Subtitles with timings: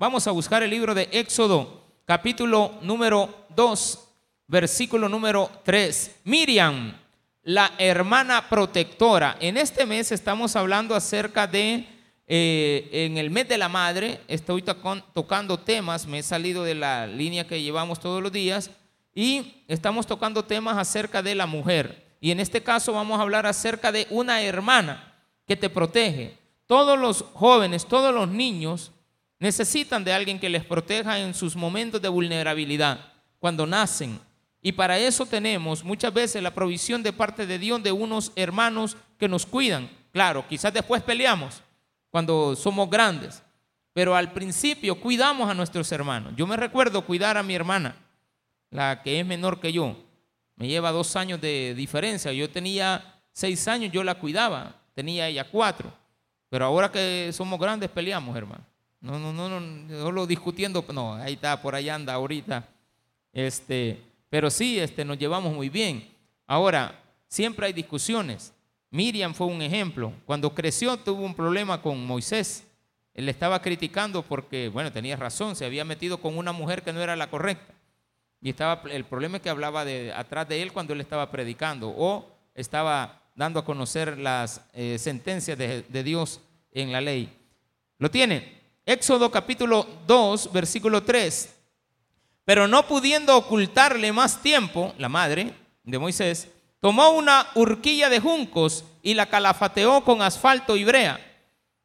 [0.00, 4.08] Vamos a buscar el libro de Éxodo, capítulo número 2,
[4.46, 6.22] versículo número 3.
[6.24, 6.96] Miriam,
[7.42, 9.36] la hermana protectora.
[9.40, 11.86] En este mes estamos hablando acerca de,
[12.26, 17.06] eh, en el mes de la madre, estoy tocando temas, me he salido de la
[17.06, 18.70] línea que llevamos todos los días
[19.14, 22.16] y estamos tocando temas acerca de la mujer.
[22.22, 25.12] Y en este caso vamos a hablar acerca de una hermana
[25.46, 26.38] que te protege.
[26.66, 28.92] Todos los jóvenes, todos los niños
[29.40, 34.20] necesitan de alguien que les proteja en sus momentos de vulnerabilidad, cuando nacen.
[34.62, 38.96] Y para eso tenemos muchas veces la provisión de parte de Dios de unos hermanos
[39.18, 39.90] que nos cuidan.
[40.12, 41.62] Claro, quizás después peleamos
[42.10, 43.42] cuando somos grandes,
[43.94, 46.34] pero al principio cuidamos a nuestros hermanos.
[46.36, 47.96] Yo me recuerdo cuidar a mi hermana,
[48.70, 49.96] la que es menor que yo.
[50.56, 52.30] Me lleva dos años de diferencia.
[52.32, 54.76] Yo tenía seis años, yo la cuidaba.
[54.94, 55.90] Tenía ella cuatro.
[56.50, 58.69] Pero ahora que somos grandes, peleamos, hermano.
[59.00, 60.84] No, no, no, no, solo discutiendo.
[60.92, 62.68] No, ahí está, por allá anda ahorita.
[63.32, 66.08] Este, pero sí, este, nos llevamos muy bien.
[66.46, 68.52] Ahora, siempre hay discusiones.
[68.90, 70.12] Miriam fue un ejemplo.
[70.26, 72.66] Cuando creció tuvo un problema con Moisés.
[73.14, 76.92] Él le estaba criticando porque, bueno, tenía razón, se había metido con una mujer que
[76.92, 77.74] no era la correcta.
[78.40, 82.26] Y estaba, el problema que hablaba de, atrás de él cuando él estaba predicando o
[82.54, 86.40] estaba dando a conocer las eh, sentencias de, de Dios
[86.72, 87.32] en la ley.
[87.98, 88.59] ¿Lo tiene?
[88.90, 91.48] Éxodo capítulo 2, versículo 3.
[92.44, 96.48] Pero no pudiendo ocultarle más tiempo, la madre de Moisés,
[96.80, 101.24] tomó una horquilla de juncos y la calafateó con asfalto y brea,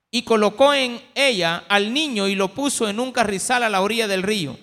[0.09, 4.07] y colocó en ella al niño y lo puso en un carrizal a la orilla
[4.07, 4.57] del río.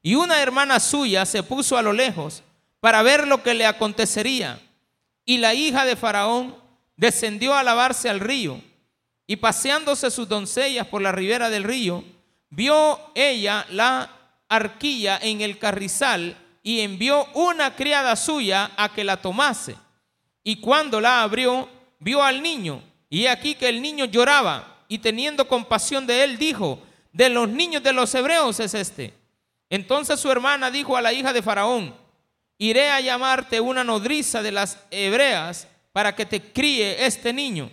[0.00, 2.44] Y una hermana suya se puso a lo lejos
[2.78, 4.60] para ver lo que le acontecería.
[5.24, 6.54] Y la hija de Faraón
[6.96, 8.62] descendió a lavarse al río.
[9.30, 12.02] Y paseándose sus doncellas por la ribera del río,
[12.48, 14.10] vio ella la
[14.48, 19.76] arquilla en el carrizal y envió una criada suya a que la tomase.
[20.42, 21.68] Y cuando la abrió,
[22.00, 22.82] vio al niño.
[23.08, 24.78] Y aquí que el niño lloraba.
[24.88, 26.82] Y teniendo compasión de él, dijo,
[27.12, 29.14] de los niños de los hebreos es este.
[29.68, 31.94] Entonces su hermana dijo a la hija de Faraón,
[32.58, 37.70] iré a llamarte una nodriza de las hebreas para que te críe este niño.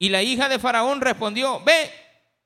[0.00, 1.88] Y la hija de Faraón respondió, ve.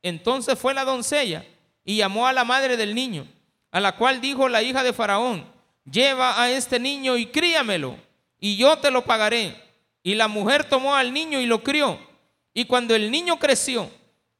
[0.03, 1.47] Entonces fue la doncella
[1.83, 3.27] y llamó a la madre del niño,
[3.71, 5.51] a la cual dijo la hija de Faraón,
[5.91, 7.97] lleva a este niño y críamelo,
[8.39, 9.57] y yo te lo pagaré.
[10.03, 11.99] Y la mujer tomó al niño y lo crió.
[12.53, 13.91] Y cuando el niño creció,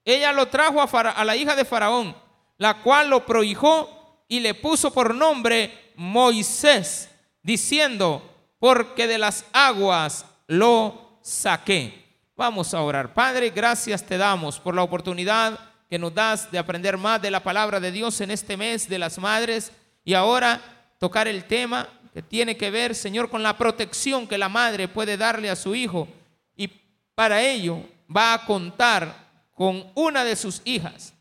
[0.05, 2.15] ella lo trajo a, a la hija de Faraón
[2.59, 7.11] la cual lo prohijó y le puso por nombre Moisés,
[7.43, 8.23] diciendo,
[8.59, 12.04] porque de las aguas lo saqué.
[12.37, 13.15] Vamos a orar.
[13.15, 15.57] Padre, gracias te damos por la oportunidad
[15.89, 18.99] que nos das de aprender más de la palabra de Dios en este mes de
[18.99, 19.71] las madres
[20.05, 20.61] y ahora
[20.99, 25.17] tocar el tema que tiene que ver, Señor, con la protección que la madre puede
[25.17, 26.09] darle a su hijo.
[26.57, 26.69] Y
[27.15, 27.85] para ello
[28.15, 29.15] va a contar
[29.55, 31.15] con una de sus hijas,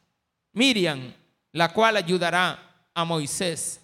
[0.51, 1.13] Miriam,
[1.51, 3.79] la cual ayudará a Moisés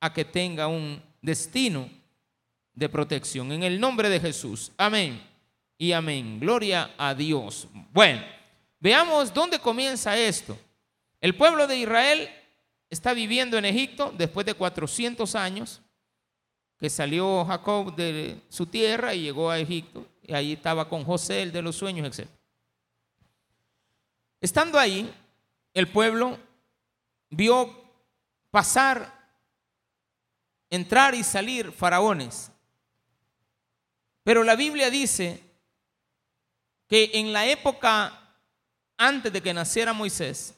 [0.00, 1.88] a que tenga un destino
[2.74, 3.52] de protección.
[3.52, 4.72] En el nombre de Jesús.
[4.76, 5.35] Amén.
[5.78, 6.40] Y amén.
[6.40, 7.68] Gloria a Dios.
[7.92, 8.22] Bueno,
[8.80, 10.58] veamos dónde comienza esto.
[11.20, 12.30] El pueblo de Israel
[12.88, 15.82] está viviendo en Egipto después de 400 años
[16.78, 20.06] que salió Jacob de su tierra y llegó a Egipto.
[20.22, 22.28] Y ahí estaba con José, el de los sueños, etc.
[24.40, 25.12] Estando ahí,
[25.72, 26.38] el pueblo
[27.30, 27.84] vio
[28.50, 29.12] pasar,
[30.68, 32.50] entrar y salir faraones.
[34.22, 35.45] Pero la Biblia dice
[36.88, 38.26] que en la época
[38.96, 40.54] antes de que naciera Moisés,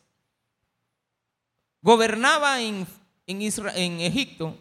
[1.82, 2.86] gobernaba en,
[3.26, 4.56] Egipto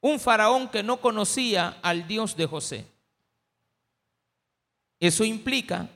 [0.00, 2.86] un faraón que no conocía al Dios de José.
[4.98, 5.88] Eso implica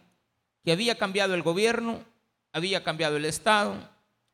[0.64, 2.02] que había cambiado el gobierno,
[2.52, 3.76] había cambiado el Estado,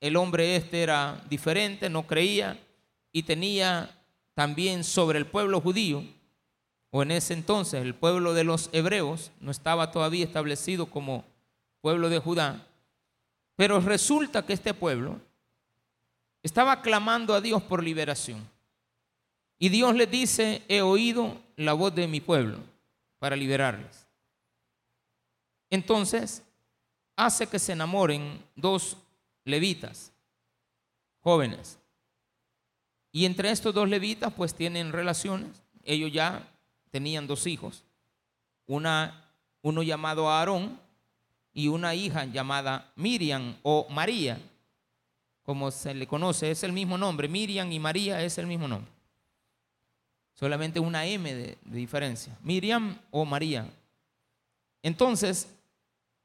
[0.01, 2.59] el hombre este era diferente, no creía
[3.13, 3.91] y tenía
[4.34, 6.04] también sobre el pueblo judío,
[6.91, 11.25] o en ese entonces el pueblo de los hebreos, no estaba todavía establecido como
[11.81, 12.66] pueblo de Judá,
[13.57, 15.21] pero resulta que este pueblo
[16.42, 18.48] estaba clamando a Dios por liberación.
[19.59, 22.59] Y Dios le dice, he oído la voz de mi pueblo
[23.19, 24.07] para liberarles.
[25.69, 26.42] Entonces,
[27.15, 28.97] hace que se enamoren dos
[29.45, 30.10] levitas,
[31.21, 31.78] jóvenes.
[33.13, 35.63] Y entre estos dos levitas pues tienen relaciones.
[35.84, 36.48] Ellos ya
[36.91, 37.84] tenían dos hijos.
[38.66, 40.78] Uno llamado Aarón
[41.53, 44.39] y una hija llamada Miriam o María.
[45.42, 47.27] como se le conoce, es el mismo nombre.
[47.27, 48.91] Miriam y María es el mismo nombre.
[50.34, 52.37] Solamente una M de diferencia.
[52.42, 53.66] Miriam o María.
[54.83, 55.48] Entonces,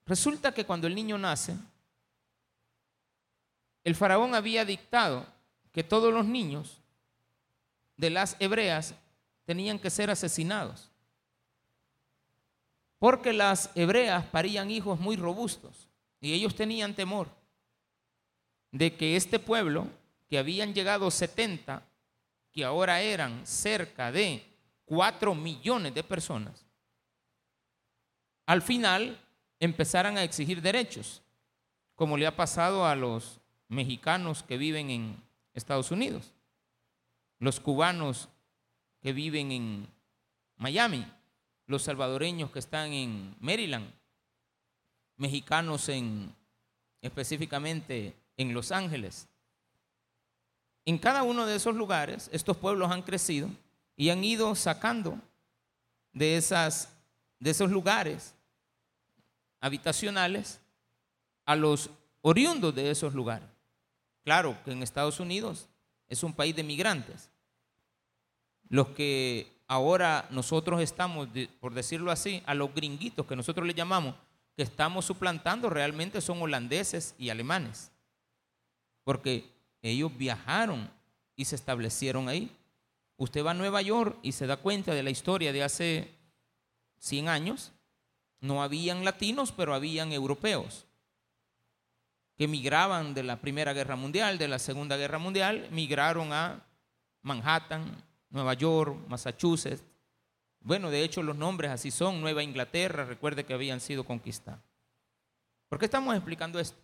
[0.06, 1.56] resulta que cuando el niño nace,
[3.84, 5.26] el faraón había dictado
[5.72, 6.78] que todos los niños
[7.98, 8.96] de las hebreas
[9.46, 10.92] tenían que ser asesinados.
[13.00, 15.88] Porque las hebreas parían hijos muy robustos
[16.20, 17.30] y ellos tenían temor
[18.72, 19.88] de que este pueblo,
[20.28, 21.84] que habían llegado 70,
[22.52, 24.44] que ahora eran cerca de
[24.86, 26.66] 4 millones de personas,
[28.46, 29.20] al final
[29.60, 31.22] empezaran a exigir derechos,
[31.96, 36.34] como le ha pasado a los mexicanos que viven en Estados Unidos,
[37.40, 38.30] los cubanos
[39.06, 39.88] que viven en
[40.58, 41.06] Miami,
[41.68, 43.88] los salvadoreños que están en Maryland,
[45.16, 46.36] mexicanos en
[47.02, 49.28] específicamente en Los Ángeles.
[50.86, 53.48] En cada uno de esos lugares, estos pueblos han crecido
[53.96, 55.22] y han ido sacando
[56.12, 56.90] de, esas,
[57.40, 58.34] de esos lugares
[59.60, 60.60] habitacionales
[61.46, 61.92] a los
[62.24, 63.50] oriundos de esos lugares.
[64.24, 65.70] Claro que en Estados Unidos
[66.08, 67.30] es un país de migrantes.
[68.76, 71.30] Los que ahora nosotros estamos,
[71.62, 74.16] por decirlo así, a los gringuitos que nosotros le llamamos,
[74.54, 77.94] que estamos suplantando realmente son holandeses y alemanes.
[79.06, 79.50] Porque
[79.82, 80.92] ellos viajaron
[81.38, 82.54] y se establecieron ahí.
[83.16, 86.14] Usted va a Nueva York y se da cuenta de la historia de hace
[87.00, 87.72] 100 años.
[88.42, 90.86] No habían latinos, pero habían europeos
[92.36, 96.62] que migraban de la Primera Guerra Mundial, de la Segunda Guerra Mundial, migraron a
[97.22, 98.04] Manhattan,
[98.36, 99.82] Nueva York, Massachusetts.
[100.60, 104.60] Bueno, de hecho los nombres así son, Nueva Inglaterra, recuerde que habían sido conquistados.
[105.70, 106.78] ¿Por qué estamos explicando esto?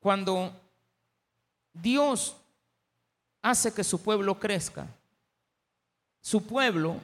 [0.00, 0.52] Cuando
[1.72, 2.36] Dios
[3.40, 4.88] hace que su pueblo crezca,
[6.20, 7.00] su pueblo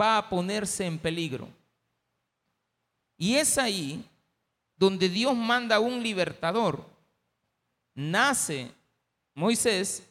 [0.00, 1.48] va a ponerse en peligro.
[3.16, 4.08] Y es ahí
[4.76, 6.84] donde Dios manda un libertador,
[7.94, 8.70] nace
[9.34, 10.08] Moisés,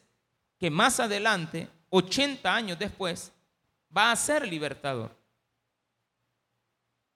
[0.58, 3.32] que más adelante, 80 años después,
[3.96, 5.16] va a ser libertador.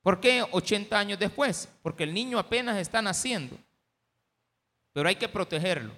[0.03, 1.69] ¿Por qué 80 años después?
[1.83, 3.56] Porque el niño apenas está naciendo,
[4.93, 5.93] pero hay que protegerlo.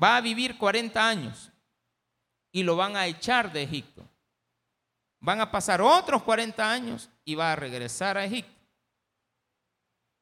[0.00, 1.50] Va a vivir 40 años
[2.52, 4.04] y lo van a echar de Egipto.
[5.20, 8.52] Van a pasar otros 40 años y va a regresar a Egipto.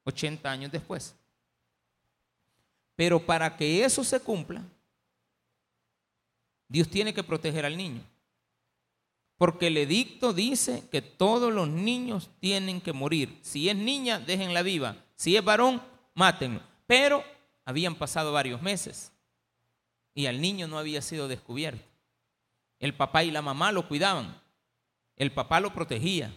[0.04, 1.14] 80 años después.
[2.96, 4.62] Pero para que eso se cumpla,
[6.72, 8.00] Dios tiene que proteger al niño.
[9.36, 13.38] Porque el edicto dice que todos los niños tienen que morir.
[13.42, 14.96] Si es niña, déjenla viva.
[15.14, 15.82] Si es varón,
[16.14, 16.62] mátenlo.
[16.86, 17.22] Pero
[17.66, 19.12] habían pasado varios meses
[20.14, 21.84] y al niño no había sido descubierto.
[22.78, 24.40] El papá y la mamá lo cuidaban.
[25.16, 26.32] El papá lo protegía.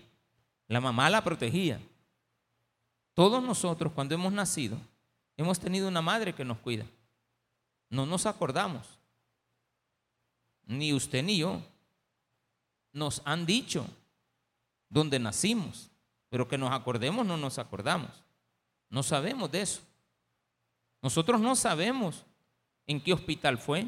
[0.67, 1.79] La mamá la protegía.
[3.13, 4.77] Todos nosotros cuando hemos nacido
[5.37, 6.85] hemos tenido una madre que nos cuida.
[7.89, 8.99] No nos acordamos.
[10.67, 11.61] Ni usted ni yo.
[12.91, 13.85] Nos han dicho
[14.89, 15.89] dónde nacimos,
[16.29, 18.09] pero que nos acordemos no nos acordamos.
[18.89, 19.81] No sabemos de eso.
[21.01, 22.25] Nosotros no sabemos
[22.87, 23.87] en qué hospital fue,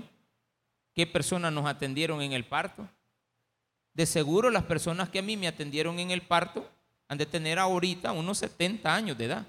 [0.93, 2.87] qué personas nos atendieron en el parto.
[3.93, 6.69] De seguro las personas que a mí me atendieron en el parto
[7.07, 9.47] han de tener ahorita unos 70 años de edad.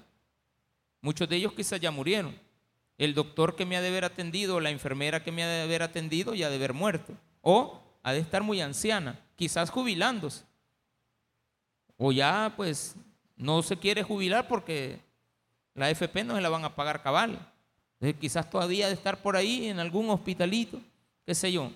[1.01, 2.35] Muchos de ellos quizás ya murieron.
[2.99, 5.81] El doctor que me ha de haber atendido, la enfermera que me ha de haber
[5.81, 7.13] atendido, ya de haber muerto.
[7.41, 10.43] O ha de estar muy anciana, quizás jubilándose.
[11.97, 12.95] O ya pues
[13.35, 14.99] no se quiere jubilar porque
[15.73, 17.39] la FP no se la van a pagar cabal.
[17.93, 20.79] Entonces, quizás todavía de estar por ahí en algún hospitalito,
[21.25, 21.71] qué sé yo.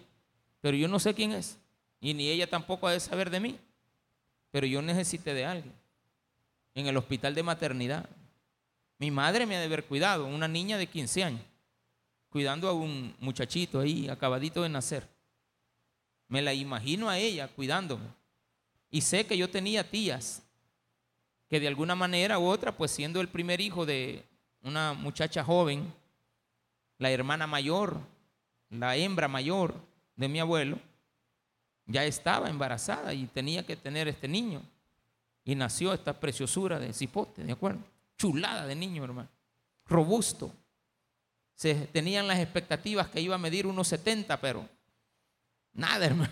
[0.62, 1.58] Pero yo no sé quién es.
[2.00, 3.60] Y ni ella tampoco ha de saber de mí
[4.54, 5.74] pero yo necesité de alguien.
[6.76, 8.08] En el hospital de maternidad.
[8.98, 11.42] Mi madre me ha de haber cuidado, una niña de 15 años,
[12.30, 15.08] cuidando a un muchachito ahí, acabadito de nacer.
[16.28, 18.06] Me la imagino a ella cuidándome.
[18.90, 20.42] Y sé que yo tenía tías
[21.50, 24.24] que de alguna manera u otra, pues siendo el primer hijo de
[24.62, 25.94] una muchacha joven,
[26.98, 28.00] la hermana mayor,
[28.70, 29.76] la hembra mayor
[30.16, 30.80] de mi abuelo,
[31.86, 34.62] ya estaba embarazada y tenía que tener este niño.
[35.44, 37.82] Y nació esta preciosura de cipote, ¿de acuerdo?
[38.24, 39.28] Chulada de niño, hermano.
[39.86, 40.56] Robusto.
[41.56, 44.70] Se tenían las expectativas que iba a medir unos 70, pero
[45.74, 46.32] nada, hermano.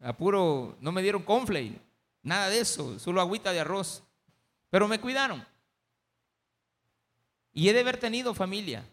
[0.00, 1.80] A puro, no me dieron conflay,
[2.20, 4.02] nada de eso, solo agüita de arroz.
[4.70, 5.46] Pero me cuidaron.
[7.52, 8.84] Y he de haber tenido familia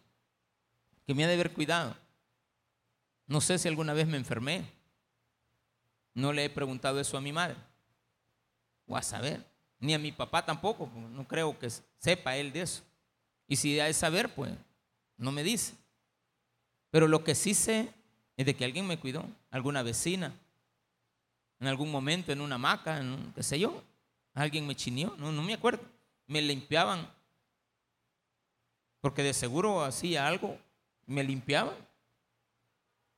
[1.08, 1.98] que me ha de haber cuidado.
[3.26, 4.64] No sé si alguna vez me enfermé.
[6.14, 7.58] No le he preguntado eso a mi madre.
[8.86, 9.50] O a saber.
[9.80, 10.90] Ni a mi papá tampoco.
[11.12, 12.84] No creo que sepa él de eso.
[13.48, 14.52] Y si ha de saber, pues
[15.18, 15.74] no me dice.
[16.92, 17.94] Pero lo que sí sé
[18.36, 19.26] es de que alguien me cuidó.
[19.52, 20.34] Alguna vecina.
[21.60, 23.84] En algún momento en una hamaca, en qué sé yo.
[24.34, 25.16] Alguien me chineó.
[25.18, 25.82] No, no me acuerdo.
[26.28, 27.10] Me limpiaban.
[29.02, 30.58] Porque de seguro hacía algo.
[31.06, 31.76] Me limpiaban.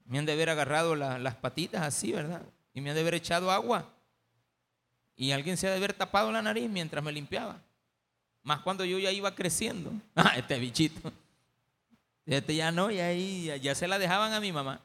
[0.06, 2.44] Me han de haber agarrado las patitas así, ¿verdad?
[2.74, 3.94] Y me han de haber echado agua.
[5.15, 7.62] Y alguien se ha de haber tapado la nariz mientras me limpiaba.
[8.44, 9.91] Más cuando yo ya iba creciendo.
[10.15, 11.12] Ah, este bichito.
[12.25, 14.82] Este ya no, y ahí ya, se la dejaban a mi mamá.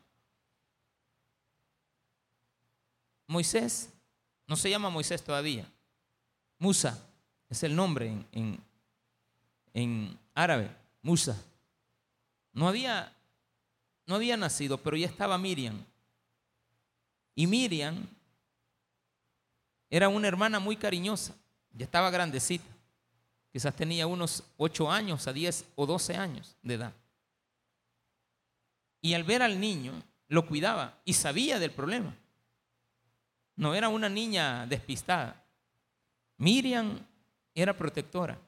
[3.27, 3.91] Moisés,
[4.47, 5.71] no se llama Moisés todavía.
[6.59, 6.99] Musa
[7.49, 8.61] es el nombre en, en,
[9.75, 10.71] en árabe.
[11.03, 11.41] Musa.
[12.53, 13.17] No había
[14.07, 15.85] no había nacido, pero ya estaba Miriam.
[17.35, 18.07] Y Miriam
[19.91, 21.35] era una hermana muy cariñosa,
[21.73, 22.65] ya estaba grandecita.
[23.53, 26.93] Quizás tenía unos 8 años a 10 o 12 años de edad.
[29.01, 32.15] Y al ver al niño, lo cuidaba y sabía del problema.
[33.55, 35.43] No era una niña despistada.
[36.37, 36.99] Miriam
[37.55, 38.39] era protectora.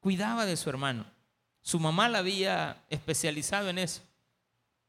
[0.00, 1.04] Cuidaba de su hermano.
[1.62, 4.02] Su mamá la había especializado en eso.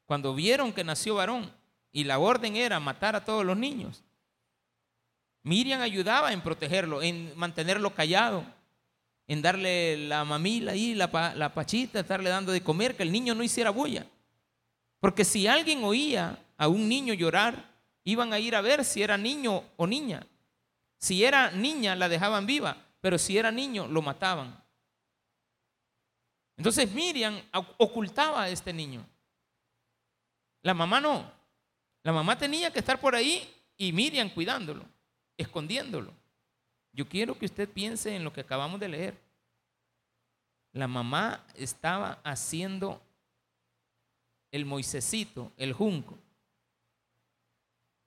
[0.06, 1.52] Cuando vieron que nació varón
[1.92, 4.04] y la orden era matar a todos los niños,
[5.44, 8.44] Miriam ayudaba en protegerlo, en mantenerlo callado,
[9.28, 11.10] en darle la mamila y la,
[11.54, 14.06] pachita, estarle dando de comer, que el niño no hiciera bulla.
[15.00, 17.64] Porque si alguien oía a un niño llorar,
[18.04, 20.26] iban a ir a ver si era niño o niña.
[20.98, 24.62] Si era niña, la dejaban viva, pero si era niño, lo mataban.
[26.58, 27.42] Entonces Miriam
[27.78, 29.06] ocultaba a este niño.
[30.62, 31.32] La mamá no.
[32.04, 34.84] La mamá tenía que estar por ahí y Miriam cuidándolo,
[35.40, 36.14] escondiéndolo.
[36.92, 39.18] Yo quiero que usted piense en lo que acabamos de leer.
[40.74, 43.02] La mamá estaba haciendo
[44.52, 46.18] el moisecito, el junco.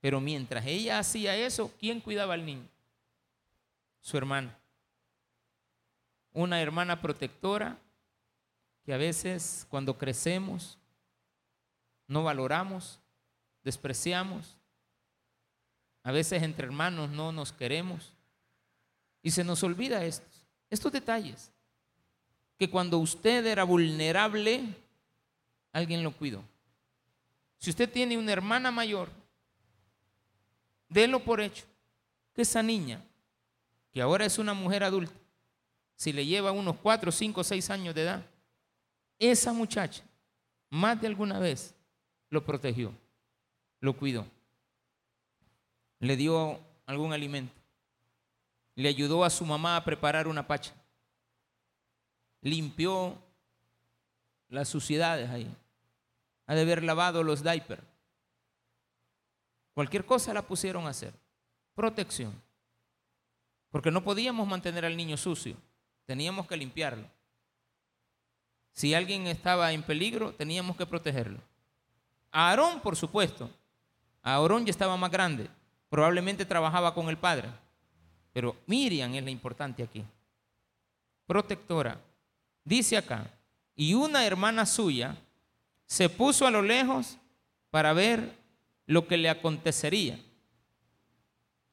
[0.01, 2.69] Pero mientras ella hacía eso, ¿quién cuidaba al niño?
[4.01, 4.59] Su hermana.
[6.33, 7.79] Una hermana protectora
[8.85, 10.79] que a veces cuando crecemos
[12.09, 13.01] no valoramos,
[13.62, 14.57] despreciamos.
[16.02, 18.12] A veces entre hermanos no nos queremos.
[19.23, 21.52] Y se nos olvida estos, estos detalles.
[22.59, 24.75] Que cuando usted era vulnerable,
[25.73, 26.42] alguien lo cuidó.
[27.59, 29.09] Si usted tiene una hermana mayor,
[30.88, 31.64] délo por hecho
[32.35, 33.00] que esa niña,
[33.92, 35.14] que ahora es una mujer adulta,
[35.94, 38.26] si le lleva unos 4, 5, 6 años de edad,
[39.18, 40.02] esa muchacha,
[40.68, 41.75] más de alguna vez,
[42.28, 42.92] lo protegió,
[43.80, 44.26] lo cuidó,
[46.02, 47.54] le dio algún alimento,
[48.75, 50.75] le ayudó a su mamá a preparar una pacha,
[52.40, 53.16] limpió
[54.49, 55.49] las suciedades ahí,
[56.47, 57.85] ha de haber lavado los diapers.
[59.75, 61.14] Cualquier cosa la pusieron a hacer.
[61.76, 62.35] Protección.
[63.71, 65.56] Porque no podíamos mantener al niño sucio,
[66.04, 67.06] teníamos que limpiarlo.
[68.73, 71.38] Si alguien estaba en peligro, teníamos que protegerlo.
[72.32, 73.49] A Aarón, por supuesto.
[74.21, 75.49] A Aarón ya estaba más grande.
[75.92, 77.50] Probablemente trabajaba con el padre.
[78.32, 80.02] Pero Miriam es la importante aquí.
[81.26, 82.00] Protectora.
[82.64, 83.26] Dice acá,
[83.76, 85.14] y una hermana suya
[85.84, 87.18] se puso a lo lejos
[87.70, 88.32] para ver
[88.87, 90.18] lo que le acontecería.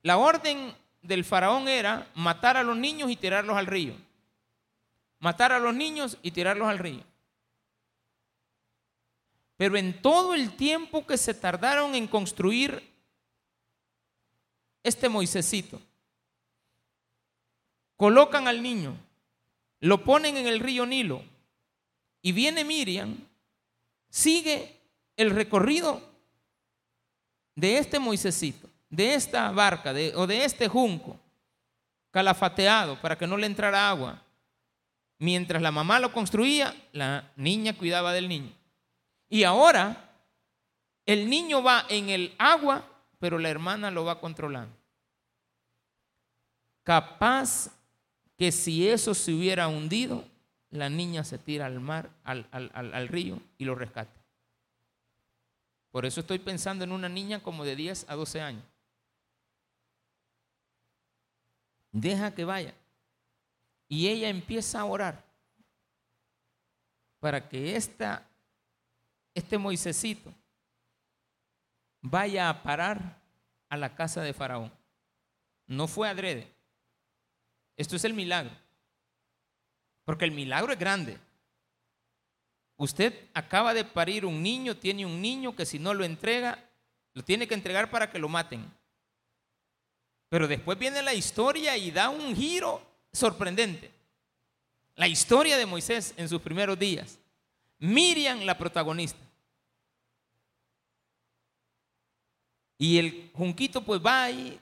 [0.02, 3.94] La orden del faraón era matar a los niños y tirarlos al río.
[5.20, 7.06] Matar a los niños y tirarlos al río.
[9.56, 12.89] Pero en todo el tiempo que se tardaron en construir
[14.84, 15.82] este Moisésito,
[17.96, 18.96] colocan al niño,
[19.80, 21.24] lo ponen en el río Nilo
[22.22, 23.18] y viene Miriam,
[24.10, 24.78] sigue
[25.18, 26.02] el recorrido
[27.56, 31.20] de este Moisésito, de esta barca o de este junco
[32.12, 34.22] calafateado para que no le entrara agua.
[35.20, 38.52] Mientras la mamá lo construía, la niña cuidaba del niño.
[39.30, 40.10] Y ahora
[41.06, 42.84] el niño va en el agua,
[43.20, 44.76] pero la hermana lo va controlando.
[46.84, 47.70] Capaz
[48.38, 50.24] que si eso se hubiera hundido,
[50.72, 54.14] la niña se tira al mar, al, río y lo rescata.
[55.92, 58.64] Por eso estoy pensando en una niña como de 10 a 12 años.
[61.92, 62.74] Deja que vaya.
[63.88, 65.28] Y ella empieza a orar.
[67.20, 68.26] para que esta,
[69.34, 70.34] este Moisésito
[72.02, 73.20] vaya a parar
[73.70, 74.72] a la casa de Faraón.
[75.68, 76.52] No fue adrede.
[77.78, 78.52] Esto es el milagro.
[80.04, 81.18] Porque el milagro es grande.
[82.78, 86.64] Usted acaba de parir un niño, tiene un niño que si no lo entrega,
[87.14, 88.72] lo tiene que entregar para que lo maten.
[90.30, 93.92] Pero después viene la historia y da un giro sorprendente.
[94.96, 97.20] La historia de Moisés en sus primeros días.
[97.80, 99.29] Miriam, la protagonista.
[102.80, 104.60] Y el junquito pues va ahí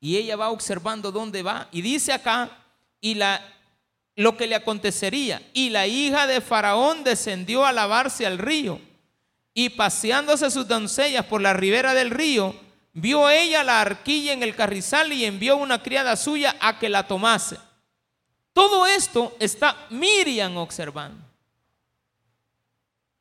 [0.00, 1.68] y ella va observando dónde va.
[1.70, 2.50] Y dice acá,
[3.00, 3.42] y la,
[4.16, 5.42] lo que le acontecería.
[5.52, 8.80] Y la hija de Faraón descendió a lavarse al río.
[9.52, 12.54] Y paseándose sus doncellas por la ribera del río,
[12.94, 17.06] vio ella la arquilla en el carrizal y envió una criada suya a que la
[17.06, 17.58] tomase.
[18.54, 21.22] Todo esto está Miriam observando.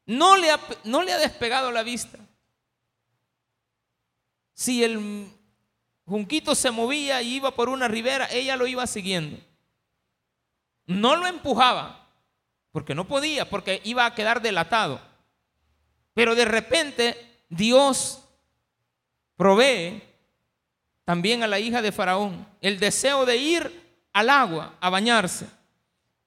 [0.06, 2.18] No le ha, no le ha despegado la vista.
[4.60, 5.32] Si el
[6.06, 9.40] Junquito se movía y iba por una ribera, ella lo iba siguiendo.
[10.86, 12.10] No lo empujaba,
[12.74, 15.00] porque no podía, porque iba a quedar delatado.
[16.14, 18.22] Pero de repente Dios
[19.38, 20.04] provee
[21.06, 25.48] también a la hija de Faraón el deseo de ir al agua a bañarse.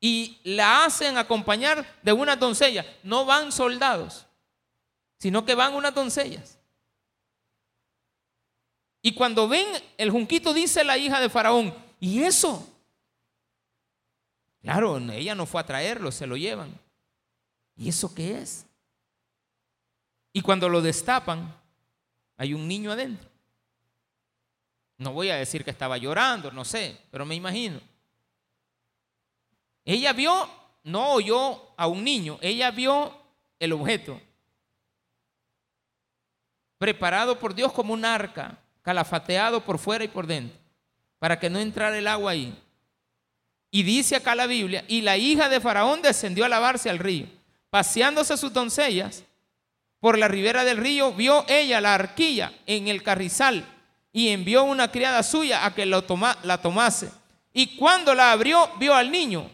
[0.01, 2.87] Y la hacen acompañar de unas doncellas.
[3.03, 4.25] No van soldados,
[5.19, 6.62] sino que van unas doncellas.
[9.03, 9.67] Y cuando ven
[9.99, 12.69] el junquito, dice la hija de Faraón, ¿y eso?
[14.61, 16.73] Claro, ella no fue a traerlo, se lo llevan.
[17.77, 18.65] ¿Y eso qué es?
[20.33, 21.53] Y cuando lo destapan,
[22.37, 23.29] hay un niño adentro.
[24.99, 27.81] No voy a decir que estaba llorando, no sé, pero me imagino.
[29.85, 30.49] Ella vio,
[30.85, 33.19] no oyó a un niño, ella vio
[33.59, 34.21] el objeto
[36.79, 40.59] preparado por Dios como un arca calafateado por fuera y por dentro,
[41.18, 42.55] para que no entrara el agua ahí.
[43.71, 47.27] Y dice acá la Biblia, y la hija de Faraón descendió a lavarse al río.
[47.71, 49.25] Paseándose sus doncellas
[49.99, 53.64] por la ribera del río, vio ella la arquilla en el carrizal
[54.12, 57.11] y envió una criada suya a que la tomase.
[57.55, 59.49] Y cuando la abrió, vio al niño.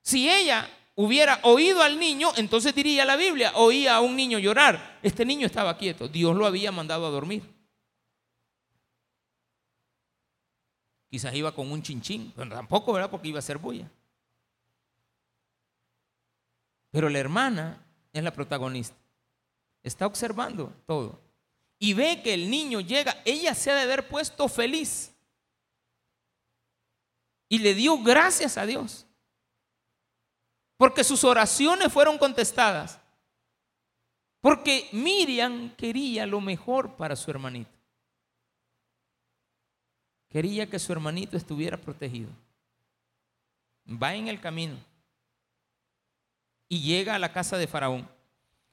[0.00, 4.98] Si ella hubiera oído al niño, entonces diría la Biblia, oía a un niño llorar.
[5.02, 7.53] Este niño estaba quieto, Dios lo había mandado a dormir.
[11.14, 13.08] Quizás iba con un chinchín, pero tampoco, ¿verdad?
[13.08, 13.88] Porque iba a ser bulla.
[16.90, 18.96] Pero la hermana es la protagonista.
[19.84, 21.20] Está observando todo.
[21.78, 25.14] Y ve que el niño llega, ella se ha de haber puesto feliz.
[27.48, 29.06] Y le dio gracias a Dios.
[30.76, 32.98] Porque sus oraciones fueron contestadas.
[34.40, 37.70] Porque Miriam quería lo mejor para su hermanito.
[40.34, 42.28] Quería que su hermanito estuviera protegido.
[43.88, 44.76] Va en el camino
[46.68, 48.08] y llega a la casa de Faraón.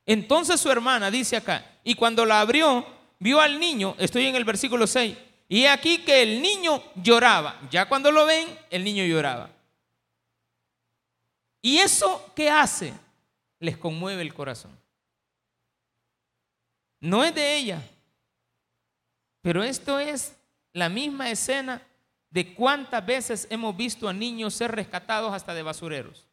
[0.08, 2.84] Entonces su hermana dice acá, y cuando la abrió,
[3.20, 5.16] vio al niño, estoy en el versículo 6,
[5.50, 7.62] y aquí que el niño lloraba.
[7.70, 9.52] Ya cuando lo ven, el niño lloraba.
[11.62, 12.92] ¿Y eso qué hace?
[13.60, 14.76] Les conmueve el corazón.
[17.00, 17.88] No es de ella,
[19.44, 20.41] pero esto es
[20.74, 21.82] la misma escena
[22.30, 26.28] de cuántas veces hemos visto a niños ser rescatados hasta de basureros.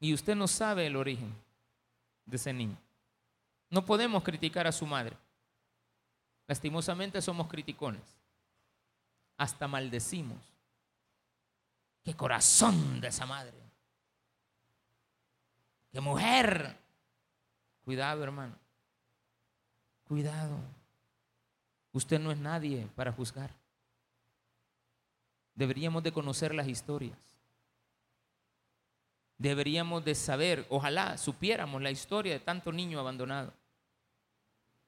[0.00, 1.34] Y usted no sabe el origen
[2.24, 2.76] de ese niño.
[3.70, 5.16] No podemos criticar a su madre.
[6.46, 8.02] Lastimosamente somos criticones.
[9.36, 10.38] Hasta maldecimos.
[12.02, 13.54] Qué corazón de esa madre.
[15.92, 16.76] Qué mujer.
[17.84, 18.54] Cuidado, hermano.
[20.04, 20.58] Cuidado.
[21.92, 23.50] Usted no es nadie para juzgar.
[25.54, 27.16] Deberíamos de conocer las historias.
[29.38, 33.52] Deberíamos de saber, ojalá supiéramos la historia de tanto niño abandonado.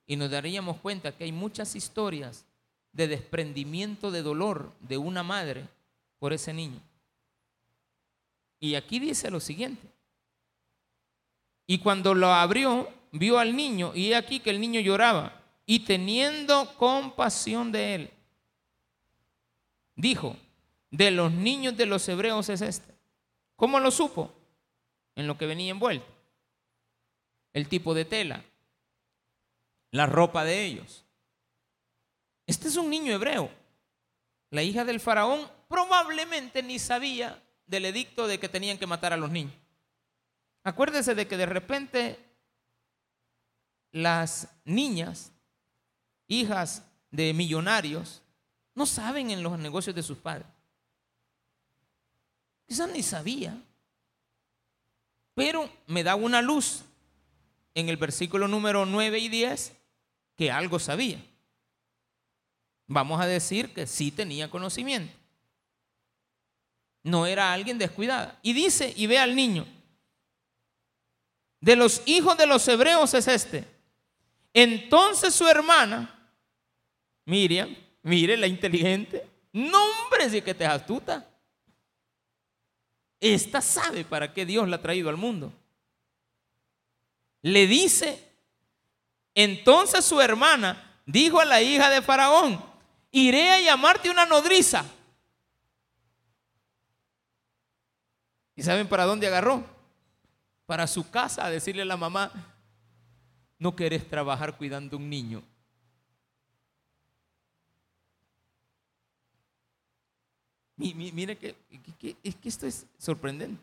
[0.06, 2.44] Y nos daríamos cuenta que hay muchas historias
[2.92, 5.68] de desprendimiento de dolor de una madre
[6.18, 6.80] por ese niño.
[8.58, 9.88] Y aquí dice lo siguiente.
[11.66, 15.39] Y cuando lo abrió, vio al niño y aquí que el niño lloraba
[15.70, 18.10] y teniendo compasión de él,
[19.94, 20.36] dijo,
[20.90, 22.92] de los niños de los hebreos es este.
[23.54, 24.34] ¿Cómo lo supo?
[25.14, 26.12] En lo que venía envuelto.
[27.52, 28.44] El tipo de tela,
[29.92, 31.04] la ropa de ellos.
[32.48, 33.48] Este es un niño hebreo.
[34.50, 39.16] La hija del faraón probablemente ni sabía del edicto de que tenían que matar a
[39.16, 39.54] los niños.
[40.64, 42.18] Acuérdese de que de repente
[43.92, 45.32] las niñas,
[46.30, 48.22] hijas de millonarios,
[48.74, 50.46] no saben en los negocios de sus padres.
[52.66, 53.60] Quizás ni sabía.
[55.34, 56.84] Pero me da una luz
[57.74, 59.72] en el versículo número 9 y 10
[60.36, 61.20] que algo sabía.
[62.86, 65.12] Vamos a decir que sí tenía conocimiento.
[67.02, 68.38] No era alguien descuidada.
[68.42, 69.66] Y dice, y ve al niño,
[71.60, 73.66] de los hijos de los hebreos es este.
[74.52, 76.19] Entonces su hermana,
[77.30, 81.26] Miriam, mire la inteligente, nombre sí que te es astuta.
[83.20, 85.52] Esta sabe para qué Dios la ha traído al mundo.
[87.42, 88.22] Le dice,
[89.34, 92.62] entonces su hermana dijo a la hija de Faraón,
[93.12, 94.84] iré a llamarte una nodriza.
[98.56, 99.64] ¿Y saben para dónde agarró?
[100.66, 102.32] Para su casa a decirle a la mamá,
[103.58, 105.42] no querés trabajar cuidando un niño.
[110.80, 111.54] Mire que,
[112.22, 113.60] es que esto es sorprendente.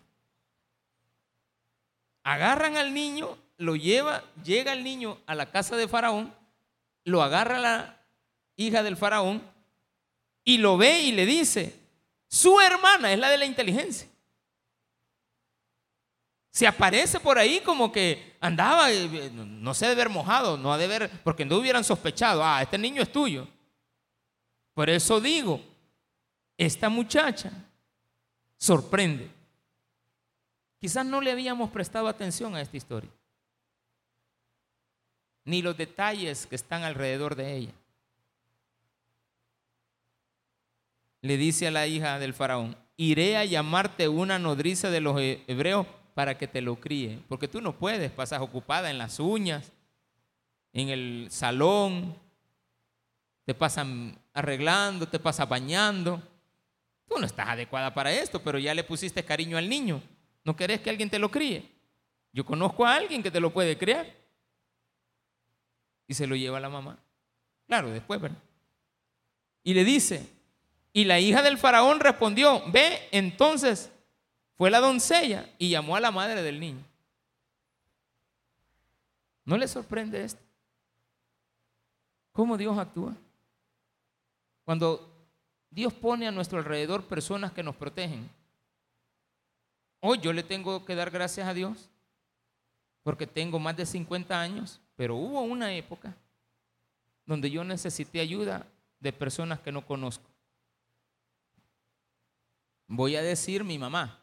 [2.24, 6.34] Agarran al niño, lo lleva, llega el niño a la casa de Faraón,
[7.06, 7.98] lo agarra la
[8.56, 9.42] hija del Faraón
[10.44, 11.80] y lo ve y le dice,
[12.28, 14.08] su hermana es la de la inteligencia.
[16.52, 20.78] Se aparece por ahí como que andaba, eh, no se debe haber mojado, no ha
[20.78, 23.48] de haber, porque no hubieran sospechado, ah, este niño es tuyo.
[24.74, 25.62] Por eso digo,
[26.58, 27.52] esta muchacha
[28.58, 29.30] sorprende.
[30.80, 33.10] Quizás no le habíamos prestado atención a esta historia,
[35.44, 37.74] ni los detalles que están alrededor de ella.
[41.22, 45.88] Le dice a la hija del faraón, iré a llamarte una nodriza de los hebreos
[46.14, 49.72] para que te lo críe, porque tú no puedes, pasar ocupada en las uñas,
[50.74, 52.16] en el salón,
[53.46, 56.22] te pasan arreglando, te pasas bañando.
[57.08, 60.02] Tú no estás adecuada para esto, pero ya le pusiste cariño al niño.
[60.44, 61.70] ¿No querés que alguien te lo críe?
[62.34, 64.14] Yo conozco a alguien que te lo puede criar.
[66.08, 66.98] Y se lo lleva a la mamá.
[67.68, 68.38] Claro, después, ¿verdad?
[69.64, 70.30] Y le dice,
[70.94, 73.92] y la hija del faraón respondió, ve, entonces
[74.56, 76.84] fue la doncella y llamó a la madre del niño.
[79.46, 80.42] ¿No le sorprende esto?
[82.32, 83.16] ¿Cómo Dios actúa?
[84.64, 85.17] Cuando
[85.70, 88.30] Dios pone a nuestro alrededor personas que nos protegen.
[90.00, 91.90] Hoy yo le tengo que dar gracias a Dios
[93.04, 96.16] porque tengo más de 50 años, pero hubo una época
[97.26, 98.66] donde yo necesité ayuda
[99.00, 100.30] de personas que no conozco.
[102.88, 104.20] Voy a decir mi mamá,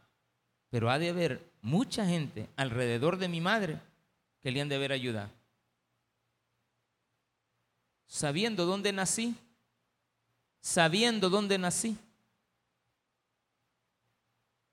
[0.70, 3.78] pero ha de haber mucha gente alrededor de mi madre
[4.40, 5.30] que le han de haber ayudado.
[8.06, 9.34] Sabiendo dónde nací,
[10.64, 11.94] sabiendo dónde nací.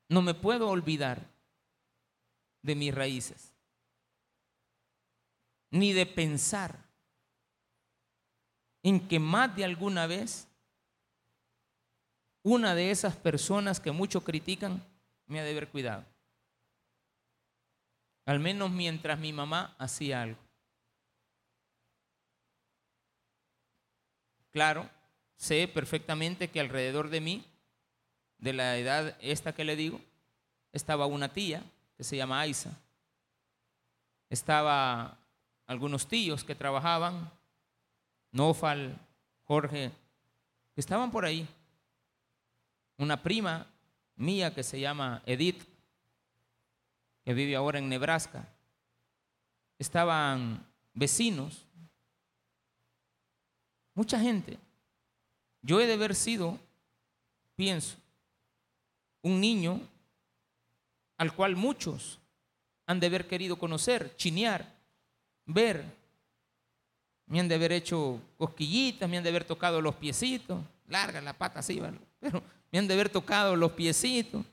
[0.07, 1.21] No me puedo olvidar
[2.61, 3.51] de mis raíces,
[5.69, 6.77] ni de pensar
[8.83, 10.47] en que más de alguna vez
[12.41, 14.81] una de esas personas que muchos critican
[15.27, 16.05] me ha de haber cuidado.
[18.25, 20.39] Al menos mientras mi mamá hacía algo.
[24.51, 24.89] Claro,
[25.41, 27.43] sé perfectamente que alrededor de mí,
[28.37, 29.99] de la edad esta que le digo,
[30.71, 31.63] estaba una tía
[31.97, 32.79] que se llama Aisa.
[34.29, 35.17] Estaba
[35.65, 37.31] algunos tíos que trabajaban,
[38.31, 38.95] Nofal,
[39.45, 39.91] Jorge,
[40.75, 41.47] que estaban por ahí.
[42.97, 43.65] Una prima
[44.17, 45.63] mía que se llama Edith,
[47.25, 48.47] que vive ahora en Nebraska.
[49.79, 51.65] Estaban vecinos,
[53.95, 54.59] mucha gente.
[55.61, 56.57] Yo he de haber sido,
[57.55, 57.97] pienso,
[59.21, 59.79] un niño
[61.17, 62.19] al cual muchos
[62.87, 64.73] han de haber querido conocer, chinear,
[65.45, 65.85] ver.
[67.27, 71.33] Me han de haber hecho cosquillitas, me han de haber tocado los piecitos, larga la
[71.33, 71.79] pata así,
[72.19, 74.43] pero me han de haber tocado los piecitos,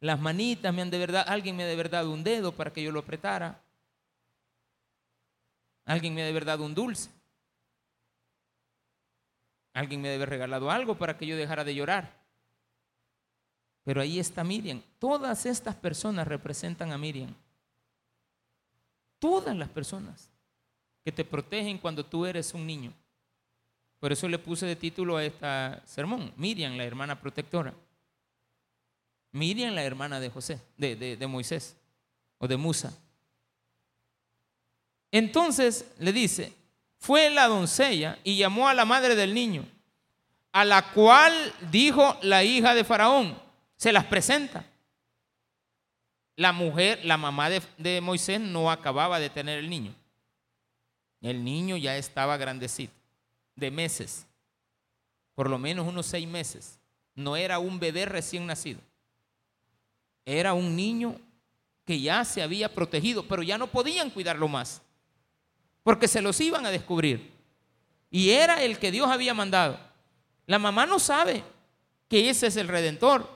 [0.00, 2.82] las manitas, me han de alguien me ha de haber dado un dedo para que
[2.82, 3.62] yo lo apretara.
[5.84, 7.10] Alguien me ha de haber dado un dulce.
[9.76, 12.10] Alguien me debe haber regalado algo para que yo dejara de llorar.
[13.84, 14.80] Pero ahí está Miriam.
[14.98, 17.34] Todas estas personas representan a Miriam.
[19.18, 20.30] Todas las personas
[21.04, 22.90] que te protegen cuando tú eres un niño.
[24.00, 27.74] Por eso le puse de título a esta sermón, Miriam, la hermana protectora.
[29.32, 31.76] Miriam, la hermana de José, de, de Moisés
[32.38, 32.98] o de Musa.
[35.12, 36.54] Entonces le dice,
[36.98, 39.64] fue la doncella y llamó a la madre del niño,
[40.52, 41.32] a la cual
[41.70, 43.38] dijo la hija de Faraón,
[43.76, 44.64] se las presenta.
[46.36, 49.94] La mujer, la mamá de, Moisés no acababa de tener el niño.
[51.22, 52.92] El niño ya estaba grandecito,
[53.54, 54.26] de meses,
[55.34, 56.78] por lo menos unos seis meses.
[57.14, 58.80] No era un bebé recién nacido.
[60.26, 61.18] Era un niño
[61.86, 64.82] que ya se había protegido, pero ya no podían cuidarlo más
[65.86, 67.32] porque se los iban a descubrir.
[68.10, 69.78] Y era el que Dios había mandado.
[70.44, 71.44] La mamá no sabe
[72.08, 73.30] que ese es el redentor.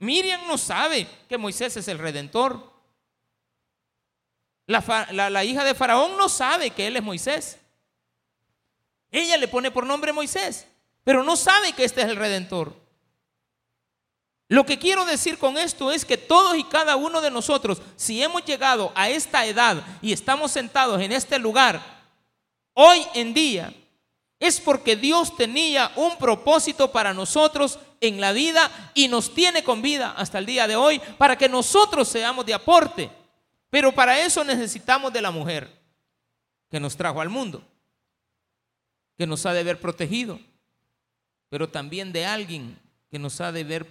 [0.00, 2.72] Miriam no sabe que Moisés es el redentor.
[4.66, 7.60] La, hija de Faraón no sabe que él es Moisés.
[9.12, 10.66] Ella le pone por nombre Moisés,
[11.04, 12.74] pero no sabe que este es el redentor.
[14.48, 18.22] Lo que quiero decir con esto es que todos y cada uno de nosotros, si
[18.22, 21.82] hemos llegado a esta edad y estamos sentados en este lugar,
[22.72, 23.74] hoy en día,
[24.38, 29.82] es porque Dios tenía un propósito para nosotros en la vida y nos tiene con
[29.82, 33.10] vida hasta el día de hoy para que nosotros seamos de aporte.
[33.70, 35.68] Pero para eso necesitamos de la mujer
[36.70, 37.66] que nos trajo al mundo,
[39.16, 40.38] que nos ha de ver protegido,
[41.48, 42.78] pero también de alguien
[43.10, 43.86] que nos ha de ver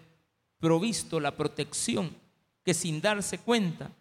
[0.60, 2.16] provisto la protección
[2.64, 3.92] que sin darse cuenta,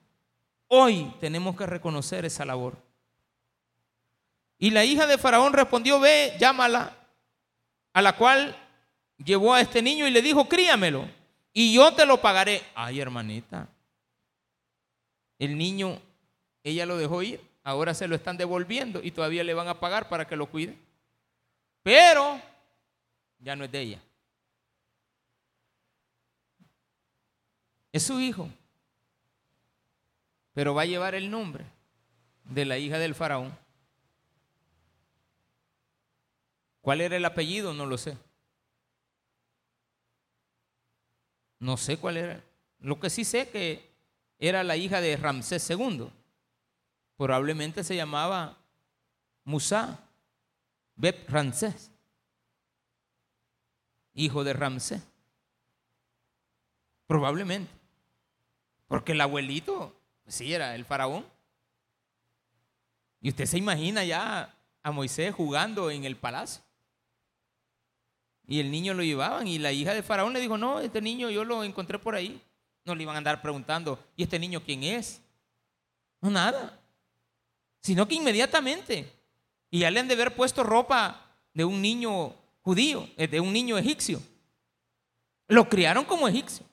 [0.68, 2.76] hoy tenemos que reconocer esa labor.
[4.58, 6.96] Y la hija de Faraón respondió, ve, llámala,
[7.92, 8.56] a la cual
[9.18, 11.08] llevó a este niño y le dijo, críamelo,
[11.52, 12.62] y yo te lo pagaré.
[12.74, 13.68] Ay, hermanita,
[15.38, 16.00] el niño,
[16.62, 20.08] ella lo dejó ir, ahora se lo están devolviendo y todavía le van a pagar
[20.08, 20.76] para que lo cuide.
[21.82, 22.40] Pero
[23.38, 24.02] ya no es de ella.
[27.94, 28.50] Es su hijo.
[30.52, 31.64] Pero va a llevar el nombre
[32.42, 33.56] de la hija del faraón.
[36.80, 37.72] ¿Cuál era el apellido?
[37.72, 38.18] No lo sé.
[41.60, 42.42] No sé cuál era.
[42.80, 43.88] Lo que sí sé que
[44.40, 46.10] era la hija de Ramsés II.
[47.16, 48.58] Probablemente se llamaba
[49.44, 50.00] Musa
[50.96, 51.92] Beb Ramsés,
[54.14, 55.00] hijo de Ramsés.
[57.06, 57.83] Probablemente.
[58.86, 59.94] Porque el abuelito,
[60.26, 61.24] sí, era el faraón.
[63.20, 66.62] Y usted se imagina ya a Moisés jugando en el palacio.
[68.46, 71.30] Y el niño lo llevaban y la hija de faraón le dijo, no, este niño
[71.30, 72.40] yo lo encontré por ahí.
[72.84, 75.22] No le iban a andar preguntando, ¿y este niño quién es?
[76.20, 76.78] No, nada.
[77.80, 79.10] Sino que inmediatamente.
[79.70, 83.52] Y ya le han de haber puesto ropa de un niño judío, eh, de un
[83.52, 84.20] niño egipcio.
[85.48, 86.66] Lo criaron como egipcio.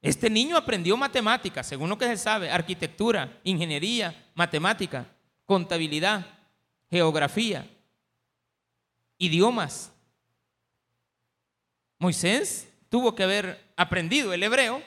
[0.00, 5.06] Este niño aprendió matemáticas, según lo que se sabe, arquitectura, ingeniería, matemática,
[5.44, 6.24] contabilidad,
[6.88, 7.68] geografía,
[9.18, 9.92] idiomas.
[11.98, 14.82] Moisés tuvo que haber aprendido el hebreo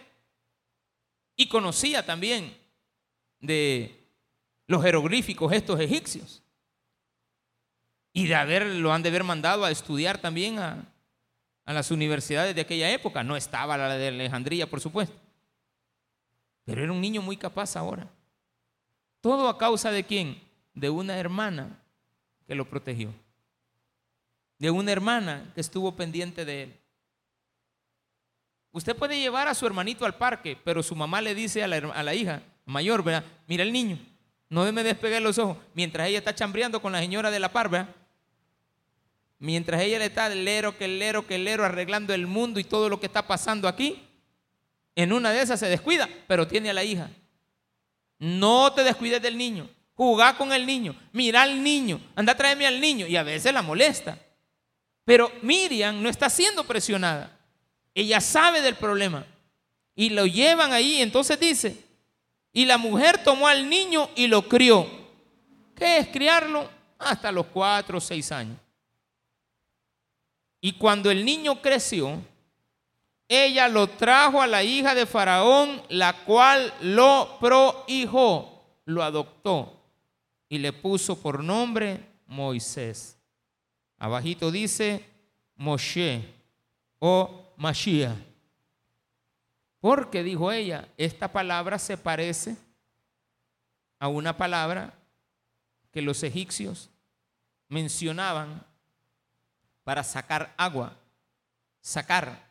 [1.35, 2.57] y conocía también
[3.41, 4.07] de
[4.67, 6.41] los jeroglíficos estos egipcios.
[8.13, 10.90] Y de haber, lo han de haber mandado a estudiar también a,
[11.65, 13.23] a las universidades de aquella época.
[13.23, 15.15] No estaba la de Alejandría, por supuesto.
[16.65, 18.07] Pero era un niño muy capaz ahora.
[19.21, 20.41] Todo a causa de quién?
[20.73, 21.79] De una hermana
[22.47, 23.13] que lo protegió.
[24.57, 26.77] De una hermana que estuvo pendiente de él.
[28.71, 32.15] Usted puede llevar a su hermanito al parque, pero su mamá le dice a la,
[32.15, 33.03] hija mayor.
[33.47, 33.97] Mira el niño,
[34.49, 37.69] no me despegue los ojos, mientras ella está chambreando con la señora de la par,
[37.69, 37.93] ¿verdad?
[39.41, 42.99] Mientras ella le está lero, que lero, que lero, arreglando el mundo y todo lo
[42.99, 43.99] que está pasando aquí,
[44.95, 47.09] en una de esas se descuida, pero tiene a la hija.
[48.19, 49.67] No te descuides del niño.
[49.95, 50.95] Jugá con el niño.
[51.11, 51.99] Mira al niño.
[52.15, 53.07] Anda a traerme al niño.
[53.07, 54.15] Y a veces la molesta.
[55.05, 57.35] Pero Miriam no está siendo presionada.
[57.95, 59.25] Ella sabe del problema.
[59.95, 61.01] Y lo llevan ahí.
[61.01, 61.83] Entonces dice,
[62.53, 64.87] y la mujer tomó al niño y lo crió.
[65.75, 66.69] ¿Qué es criarlo?
[66.99, 68.57] Hasta los cuatro o seis años.
[70.61, 72.21] Y cuando el niño creció,
[73.27, 79.81] ella lo trajo a la hija de Faraón, la cual lo prohijó, lo adoptó
[80.47, 83.17] y le puso por nombre Moisés.
[83.97, 85.05] Abajito dice
[85.55, 86.23] Moshe
[86.99, 88.17] o Mashiach.
[89.79, 92.55] Porque dijo ella, esta palabra se parece
[93.97, 94.93] a una palabra
[95.91, 96.89] que los egipcios
[97.67, 98.63] mencionaban
[99.83, 100.95] para sacar agua,
[101.81, 102.47] sacar,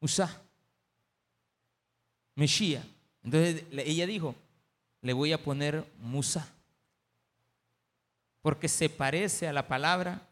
[0.00, 0.30] usar,
[2.34, 2.82] Meshía.
[3.22, 4.34] Entonces ella dijo,
[5.02, 6.48] le voy a poner Musa,
[8.42, 10.26] porque se parece a la palabra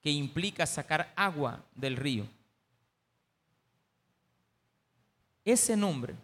[0.00, 2.26] que implica sacar agua del río.
[5.44, 6.14] Ese nombre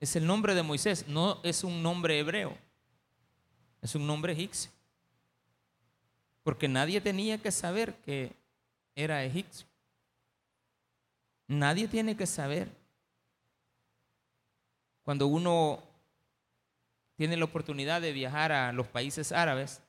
[0.00, 2.56] es el nombre de Moisés, no es un nombre hebreo,
[3.82, 4.70] es un nombre egipcio.
[6.48, 8.32] Porque nadie tenía que saber que
[8.96, 9.66] era egipcio.
[11.46, 12.70] Nadie tiene que saber.
[15.02, 15.82] Cuando uno
[17.16, 19.82] tiene la oportunidad de viajar a los países árabes,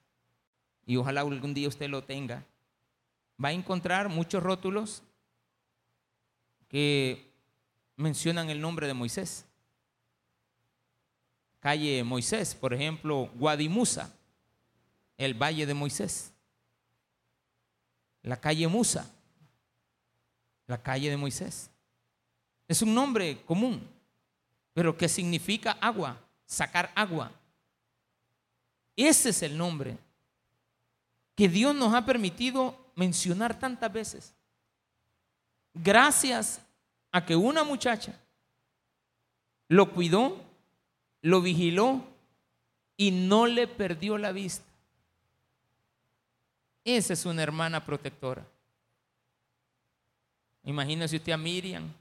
[0.85, 2.43] y ojalá algún día usted lo tenga,
[3.41, 5.01] va a encontrar muchos rótulos
[6.67, 7.31] que
[7.95, 9.45] mencionan el nombre de Moisés.
[11.61, 14.13] Calle Moisés, por ejemplo, Guadimusa,
[15.15, 16.33] el Valle de Moisés.
[18.29, 19.09] La calle Musa,
[20.67, 21.71] la calle de Moisés.
[22.67, 23.81] Es un nombre común,
[24.71, 26.15] pero que significa agua,
[26.45, 27.31] sacar agua.
[28.95, 29.97] Ese es el nombre
[31.35, 34.31] que Dios nos ha permitido mencionar tantas veces.
[35.73, 36.61] Gracias
[37.11, 38.13] a que una muchacha
[39.69, 40.39] lo cuidó,
[41.23, 42.03] lo vigiló
[42.95, 44.68] y no le perdió la vista.
[46.97, 48.43] Esa es una hermana protectora.
[50.63, 51.93] Imagínese usted a Miriam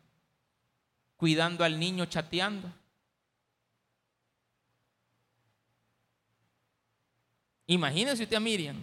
[1.14, 2.72] cuidando al niño chateando.
[7.66, 8.83] Imagínese usted a Miriam.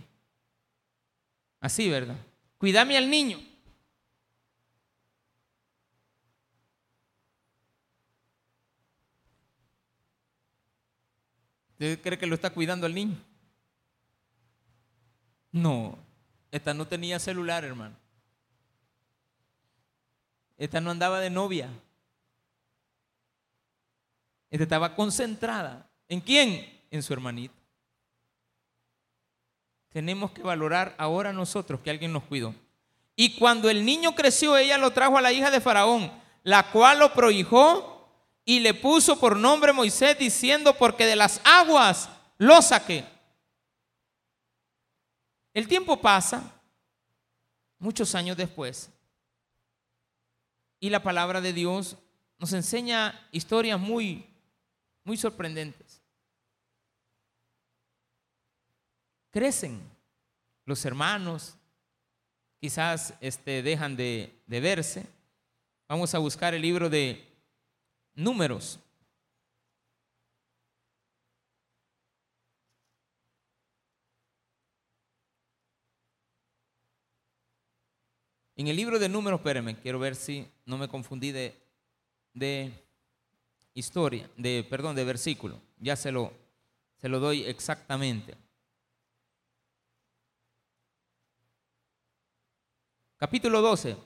[1.59, 2.17] Así, ¿verdad?
[2.59, 3.39] Cuídame al niño.
[11.71, 13.34] ¿Usted cree que lo está cuidando al niño?
[15.55, 15.97] No,
[16.51, 17.95] esta no tenía celular, hermano.
[20.57, 21.69] Esta no andaba de novia.
[24.51, 25.89] Esta estaba concentrada.
[26.09, 26.83] ¿En quién?
[26.91, 27.53] En su hermanito.
[29.93, 32.53] Tenemos que valorar ahora nosotros que alguien nos cuidó.
[33.15, 36.11] Y cuando el niño creció, ella lo trajo a la hija de Faraón,
[36.43, 38.09] la cual lo prohijó
[38.43, 43.14] y le puso por nombre Moisés, diciendo, porque de las aguas lo saqué.
[45.55, 46.51] El tiempo pasa,
[47.79, 48.89] muchos años después,
[50.81, 51.97] y la palabra de Dios
[52.37, 54.27] nos enseña historias muy,
[55.05, 56.01] muy sorprendentes.
[59.31, 59.81] Crecen
[60.65, 61.55] los hermanos,
[62.59, 65.07] quizás este, dejan de, de verse.
[65.87, 67.33] Vamos a buscar el libro de
[68.13, 68.77] números.
[78.57, 82.71] En el libro de números, espérenme, quiero ver si no me confundí de,
[83.73, 85.59] historia, de, perdón, de versículo.
[85.77, 86.31] Ya se lo,
[87.01, 88.33] se lo doy exactamente.
[93.17, 93.97] Capítulo 12.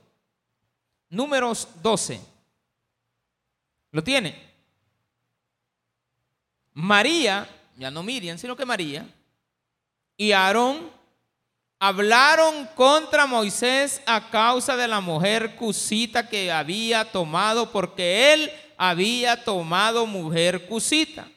[1.09, 2.19] Números 12.
[3.91, 4.49] ¿Lo tiene?
[6.73, 9.07] María, ya no Miriam, sino que María,
[10.17, 10.98] y Aarón
[11.79, 19.43] hablaron contra Moisés a causa de la mujer cusita que había tomado, porque él había
[19.43, 21.27] tomado mujer cusita.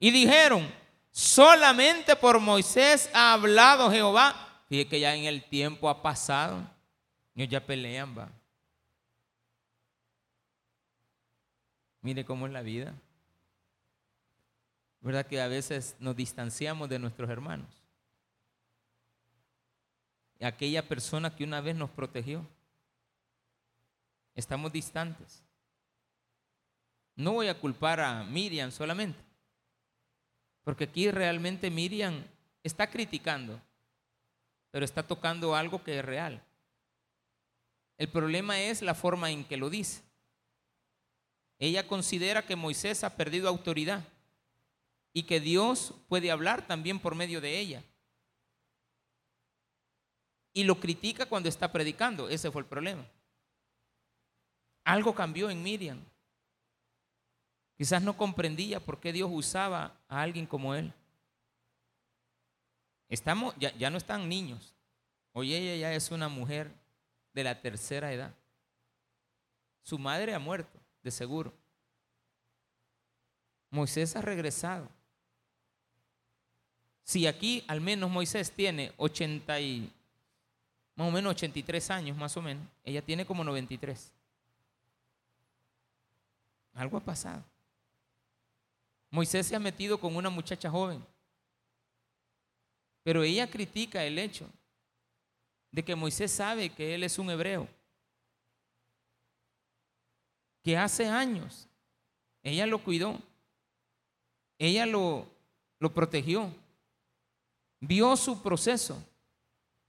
[0.00, 0.68] Y dijeron,
[1.10, 4.62] solamente por Moisés ha hablado Jehová.
[4.68, 6.68] Fíjate que ya en el tiempo ha pasado.
[7.34, 8.28] Ellos ya pelean, va.
[12.00, 12.94] Mire cómo es la vida.
[15.00, 17.77] ¿Verdad que a veces nos distanciamos de nuestros hermanos?
[20.46, 22.46] Aquella persona que una vez nos protegió.
[24.34, 25.42] Estamos distantes.
[27.16, 29.18] No voy a culpar a Miriam solamente,
[30.62, 32.24] porque aquí realmente Miriam
[32.62, 33.60] está criticando,
[34.70, 36.40] pero está tocando algo que es real.
[37.96, 40.02] El problema es la forma en que lo dice.
[41.58, 44.04] Ella considera que Moisés ha perdido autoridad
[45.12, 47.82] y que Dios puede hablar también por medio de ella
[50.58, 52.28] y lo critica cuando está predicando.
[52.28, 53.06] Ese fue el problema.
[54.82, 56.00] Algo cambió en Miriam.
[57.76, 60.92] Quizás no comprendía por qué Dios usaba a alguien como él.
[63.08, 64.74] Estamos, ya, ya no están niños.
[65.32, 66.72] Hoy ella ya es una mujer
[67.34, 68.34] de la tercera edad.
[69.84, 71.54] Su madre ha muerto, de seguro.
[73.70, 74.88] Moisés ha regresado.
[77.04, 79.92] Si aquí al menos Moisés tiene 80 y,
[80.98, 84.10] más o menos 83 años, más o menos, ella tiene como 93.
[86.74, 87.44] Algo ha pasado.
[89.08, 91.00] Moisés se ha metido con una muchacha joven,
[93.04, 94.50] pero ella critica el hecho
[95.70, 97.68] de que Moisés sabe que él es un hebreo,
[100.64, 101.68] que hace años
[102.42, 103.20] ella lo cuidó,
[104.58, 105.28] ella lo,
[105.78, 106.52] lo protegió,
[107.78, 109.00] vio su proceso.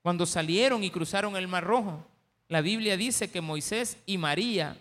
[0.02, 2.06] Cuando salieron y cruzaron el Mar Rojo,
[2.48, 4.78] la Biblia dice que Moisés y María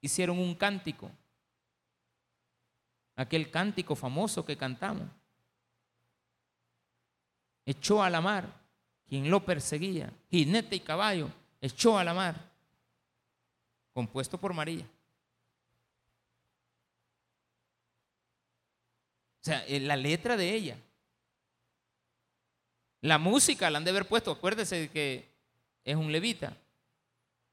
[0.00, 1.10] hicieron un cántico,
[3.14, 5.08] aquel cántico famoso que cantamos.
[7.64, 8.48] Echó a la mar
[9.08, 11.30] quien lo perseguía, jinete y caballo,
[11.60, 12.50] echó a la mar,
[13.92, 14.84] compuesto por María.
[19.40, 20.76] O sea, eh, la letra de ella.
[23.02, 25.28] La música la han de haber puesto, acuérdese que
[25.84, 26.56] es un levita.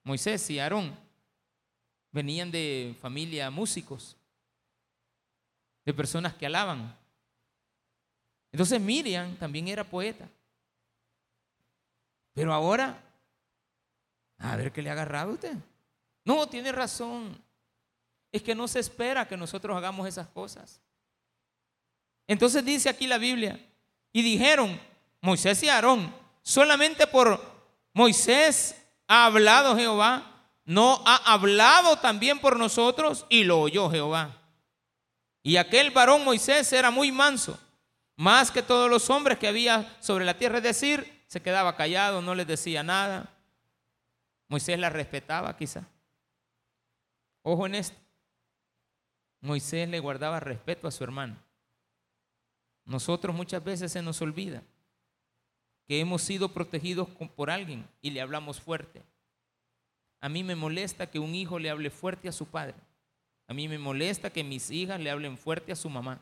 [0.03, 0.95] Moisés y Aarón
[2.11, 4.15] venían de familia músicos,
[5.85, 6.95] de personas que alaban.
[8.51, 10.29] Entonces Miriam también era poeta.
[12.33, 13.01] Pero ahora,
[14.37, 15.55] a ver qué le ha agarrado usted.
[16.23, 17.35] No, tiene razón.
[18.31, 20.79] Es que no se espera que nosotros hagamos esas cosas.
[22.27, 23.59] Entonces dice aquí la Biblia,
[24.13, 24.79] y dijeron,
[25.21, 27.41] Moisés y Aarón, solamente por
[27.93, 28.75] Moisés
[29.07, 34.37] ha hablado Jehová, no ha hablado también por nosotros, y lo oyó Jehová.
[35.41, 37.59] Y aquel varón Moisés era muy manso,
[38.15, 42.21] más que todos los hombres que había sobre la tierra, es decir, se quedaba callado,
[42.21, 43.35] no les decía nada.
[44.47, 45.87] Moisés la respetaba quizá.
[47.43, 47.97] Ojo en esto.
[49.41, 51.37] Moisés le guardaba respeto a su hermano.
[52.85, 54.63] Nosotros muchas veces se nos olvida
[55.89, 59.01] que hemos sido protegidos por alguien y le hablamos fuerte.
[60.21, 62.75] A mí me molesta que un hijo le hable fuerte a su padre.
[63.47, 66.21] A mí me molesta que mis hijas le hablen fuerte a su mamá.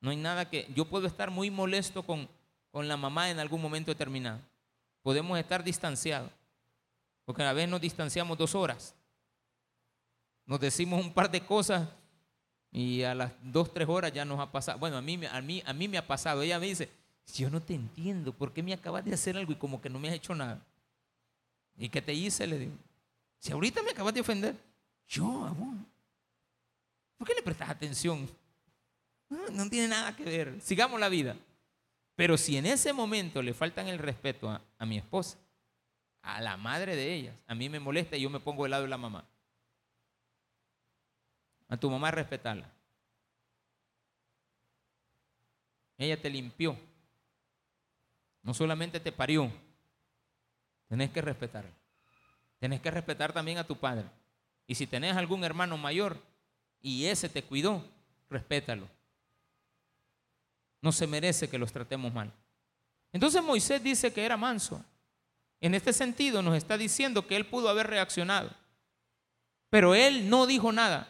[0.00, 0.70] No hay nada que...
[0.76, 2.28] Yo puedo estar muy molesto con,
[2.70, 4.38] con la mamá en algún momento determinado.
[5.02, 6.30] Podemos estar distanciados.
[7.24, 8.94] Porque a veces nos distanciamos dos horas.
[10.46, 11.88] Nos decimos un par de cosas
[12.70, 14.78] y a las dos, tres horas ya nos ha pasado.
[14.78, 16.42] Bueno, a mí, a, mí, a mí me ha pasado.
[16.42, 19.56] Ella me dice, yo no te entiendo, ¿por qué me acabas de hacer algo y
[19.56, 20.60] como que no me has hecho nada?
[21.76, 22.46] ¿Y qué te hice?
[22.46, 22.74] Le digo,
[23.38, 24.54] si ahorita me acabas de ofender,
[25.08, 25.76] yo, amor,
[27.16, 28.28] ¿por qué le prestas atención?
[29.28, 31.36] No, tiene nada que ver, sigamos la vida.
[32.14, 35.38] Pero si en ese momento le faltan el respeto a, a mi esposa,
[36.20, 38.82] a la madre de ellas, a mí me molesta y yo me pongo del lado
[38.82, 39.24] de la mamá.
[41.68, 42.70] A tu mamá respetarla.
[45.96, 46.76] Ella te limpió.
[48.42, 49.50] No solamente te parió.
[50.88, 51.70] Tenés que respetarla.
[52.58, 54.04] Tenés que respetar también a tu padre.
[54.66, 56.16] Y si tenés algún hermano mayor
[56.80, 57.84] y ese te cuidó,
[58.28, 58.88] respétalo.
[60.80, 62.32] No se merece que los tratemos mal.
[63.12, 64.84] Entonces Moisés dice que era manso.
[65.60, 68.50] En este sentido nos está diciendo que él pudo haber reaccionado.
[69.70, 71.08] Pero él no dijo nada.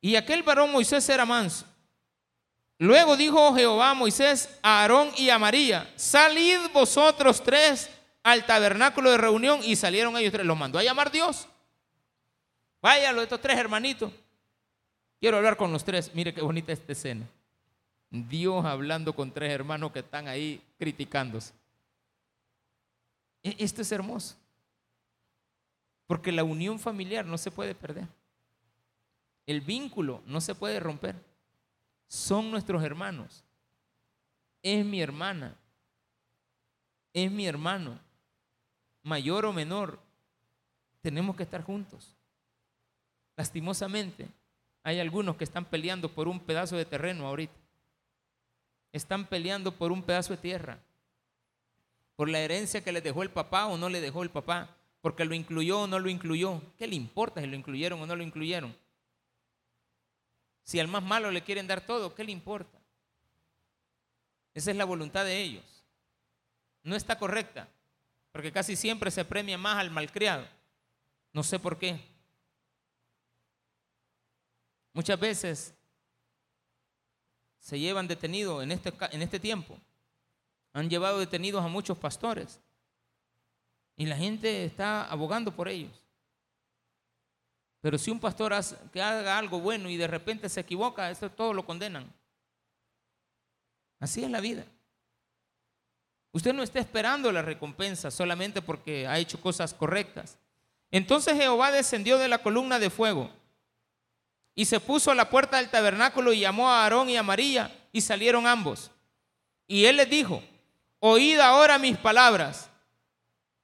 [0.00, 1.66] Y aquel varón Moisés era manso.
[2.78, 7.88] Luego dijo Jehová a Moisés, a Aarón y a María, salid vosotros tres
[8.22, 10.46] al tabernáculo de reunión y salieron ellos tres.
[10.46, 11.46] Los mandó a llamar Dios.
[12.82, 14.12] Váyalo, estos tres hermanitos.
[15.20, 16.14] Quiero hablar con los tres.
[16.14, 17.26] Mire qué bonita esta escena.
[18.10, 21.52] Dios hablando con tres hermanos que están ahí criticándose.
[23.42, 24.36] E, esto es hermoso.
[26.06, 28.06] Porque la unión familiar no se puede perder.
[29.46, 31.16] El vínculo no se puede romper.
[32.06, 33.44] Son nuestros hermanos.
[34.62, 35.56] Es mi hermana.
[37.12, 37.98] Es mi hermano.
[39.02, 39.98] Mayor o menor.
[41.00, 42.16] Tenemos que estar juntos.
[43.36, 44.28] Lastimosamente,
[44.82, 47.54] hay algunos que están peleando por un pedazo de terreno ahorita.
[48.92, 50.78] Están peleando por un pedazo de tierra.
[52.16, 54.76] Por la herencia que les dejó el papá o no le dejó el papá.
[55.00, 56.62] Porque lo incluyó o no lo incluyó.
[56.78, 58.74] ¿Qué le importa si lo incluyeron o no lo incluyeron?
[60.64, 62.78] Si al más malo le quieren dar todo, ¿qué le importa?
[64.54, 65.84] Esa es la voluntad de ellos.
[66.82, 67.68] No está correcta,
[68.32, 70.46] porque casi siempre se premia más al malcriado.
[71.32, 72.00] No sé por qué.
[74.92, 75.74] Muchas veces
[77.58, 79.78] se llevan detenidos en este, en este tiempo.
[80.72, 82.60] Han llevado detenidos a muchos pastores.
[83.96, 86.03] Y la gente está abogando por ellos.
[87.84, 91.30] Pero si un pastor hace, que haga algo bueno y de repente se equivoca, eso
[91.30, 92.10] todo lo condenan.
[94.00, 94.64] Así es la vida.
[96.32, 100.38] Usted no está esperando la recompensa solamente porque ha hecho cosas correctas.
[100.90, 103.30] Entonces Jehová descendió de la columna de fuego
[104.54, 107.70] y se puso a la puerta del tabernáculo y llamó a Aarón y a María
[107.92, 108.92] y salieron ambos.
[109.66, 110.42] Y él les dijo,
[111.00, 112.70] oíd ahora mis palabras.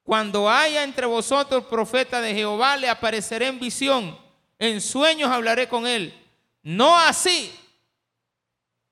[0.03, 4.19] Cuando haya entre vosotros profeta de Jehová, le apareceré en visión,
[4.59, 6.15] en sueños hablaré con él.
[6.63, 7.53] No así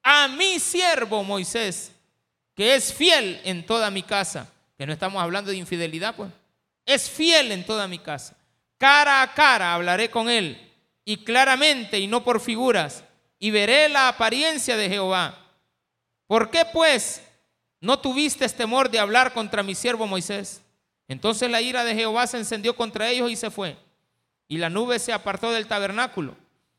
[0.03, 1.93] a mi siervo Moisés
[2.59, 6.33] que es fiel en toda mi casa, que no estamos hablando de infidelidad, pues,
[6.85, 8.37] es fiel en toda mi casa.
[8.79, 10.61] Cara a cara hablaré con él
[11.05, 13.05] y claramente y no por figuras,
[13.39, 15.39] y veré la apariencia de Jehová.
[16.27, 17.23] ¿Por qué pues
[17.81, 20.61] no tuviste temor de hablar contra mi siervo Moisés?
[21.09, 23.77] Entonces la ira de Jehová se encendió contra ellos y se fue.
[24.47, 26.37] Y la nube se apartó del tabernáculo.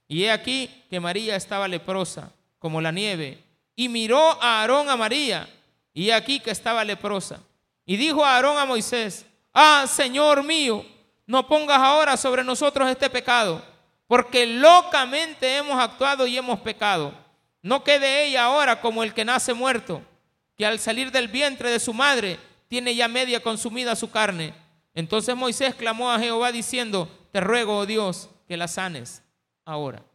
[0.08, 3.44] Y he aquí que María estaba leprosa, como la nieve.
[3.76, 5.50] Y miró a Aarón a María
[5.94, 7.42] y aquí que estaba leprosa.
[7.86, 10.86] Y dijo a Aarón a Moisés, ah, Señor mío,
[11.26, 13.64] no pongas ahora sobre nosotros este pecado,
[14.08, 17.14] porque locamente hemos actuado y hemos pecado.
[17.62, 20.02] No quede ella ahora como el que nace muerto,
[20.58, 22.40] que al salir del vientre de su madre
[22.70, 24.54] tiene ya media consumida su carne.
[24.94, 29.22] Entonces Moisés clamó a Jehová diciendo, te ruego, oh Dios, que la sanes
[29.66, 30.06] ahora.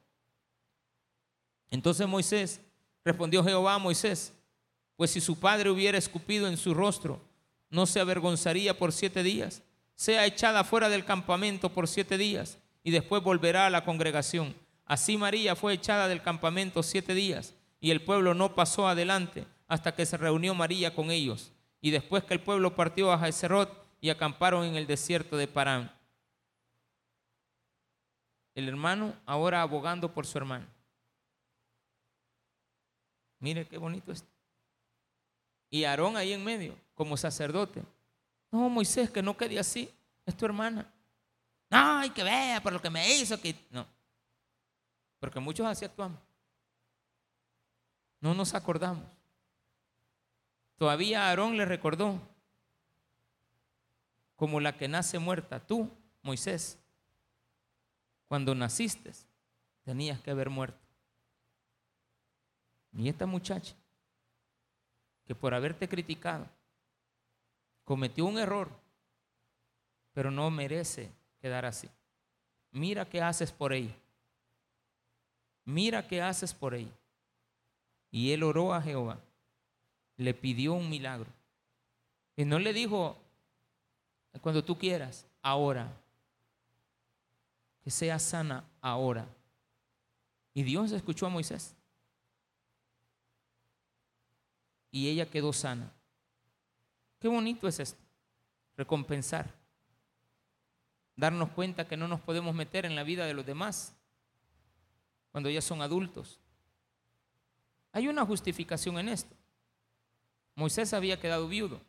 [1.70, 2.60] Entonces Moisés
[3.04, 4.32] respondió Jehová a Moisés,
[4.96, 7.20] pues si su padre hubiera escupido en su rostro,
[7.68, 9.62] no se avergonzaría por siete días.
[9.96, 14.54] Sea echada fuera del campamento por siete días y después volverá a la congregación.
[14.84, 19.94] Así María fue echada del campamento siete días y el pueblo no pasó adelante hasta
[19.94, 21.53] que se reunió María con ellos.
[21.84, 23.70] Y después que el pueblo partió a Jezerot
[24.00, 25.92] y acamparon en el desierto de Parán.
[28.54, 30.66] El hermano ahora abogando por su hermano.
[33.38, 34.34] Mire qué bonito esto
[35.74, 37.82] y Aarón ahí en medio, como sacerdote.
[38.52, 39.92] No, Moisés, que no quede así,
[40.24, 40.88] es tu hermana.
[41.68, 43.40] No, hay que vea por lo que me hizo.
[43.40, 43.56] Que...
[43.70, 43.84] No,
[45.18, 46.20] porque muchos así actuamos.
[48.20, 49.04] No nos acordamos.
[50.76, 52.20] Todavía Aarón le recordó
[54.36, 55.60] como la que nace muerta.
[55.60, 55.90] Tú,
[56.22, 56.78] Moisés,
[58.26, 59.12] cuando naciste,
[59.84, 60.78] tenías que haber muerto.
[62.92, 63.74] Y esta muchacha
[65.26, 66.46] que por haberte criticado
[67.84, 68.68] cometió un error,
[70.12, 71.10] pero no merece
[71.40, 71.88] quedar así.
[72.70, 73.94] Mira qué haces por ella.
[75.64, 76.92] Mira qué haces por ella.
[78.10, 79.18] Y él oró a Jehová.
[80.16, 81.30] Le pidió un milagro.
[82.36, 83.16] Y no le dijo,
[84.40, 85.92] cuando tú quieras, ahora.
[87.82, 89.26] Que sea sana ahora.
[90.54, 91.76] Y Dios escuchó a Moisés.
[94.94, 95.92] y ella quedó sana.
[97.18, 98.00] Qué bonito es esto,
[98.76, 99.52] recompensar,
[101.16, 103.96] darnos cuenta que no nos podemos meter en la vida de los demás
[105.32, 106.38] cuando ya son adultos.
[107.90, 109.34] Hay una justificación en esto.
[110.54, 111.80] Moisés había quedado viudo.